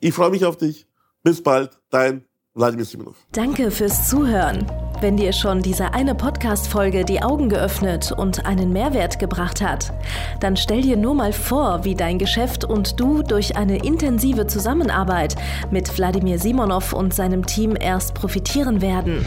Ich 0.00 0.14
freue 0.14 0.30
mich 0.30 0.42
auf 0.42 0.56
dich. 0.56 0.86
Bis 1.22 1.42
bald, 1.42 1.78
dein 1.90 2.24
Wladimir 2.54 2.86
Simonov. 2.86 3.16
Danke 3.32 3.70
fürs 3.70 4.08
Zuhören. 4.08 4.64
Wenn 5.02 5.18
dir 5.18 5.34
schon 5.34 5.60
diese 5.60 5.92
eine 5.92 6.14
Podcast-Folge 6.14 7.04
die 7.04 7.20
Augen 7.20 7.50
geöffnet 7.50 8.10
und 8.10 8.46
einen 8.46 8.72
Mehrwert 8.72 9.18
gebracht 9.18 9.60
hat, 9.60 9.92
dann 10.40 10.56
stell 10.56 10.80
dir 10.80 10.96
nur 10.96 11.14
mal 11.14 11.34
vor, 11.34 11.84
wie 11.84 11.94
dein 11.94 12.18
Geschäft 12.18 12.64
und 12.64 12.98
du 12.98 13.22
durch 13.22 13.54
eine 13.54 13.84
intensive 13.84 14.46
Zusammenarbeit 14.46 15.36
mit 15.70 15.98
Wladimir 15.98 16.38
Simonov 16.38 16.94
und 16.94 17.12
seinem 17.12 17.44
Team 17.44 17.76
erst 17.78 18.14
profitieren 18.14 18.80
werden. 18.80 19.26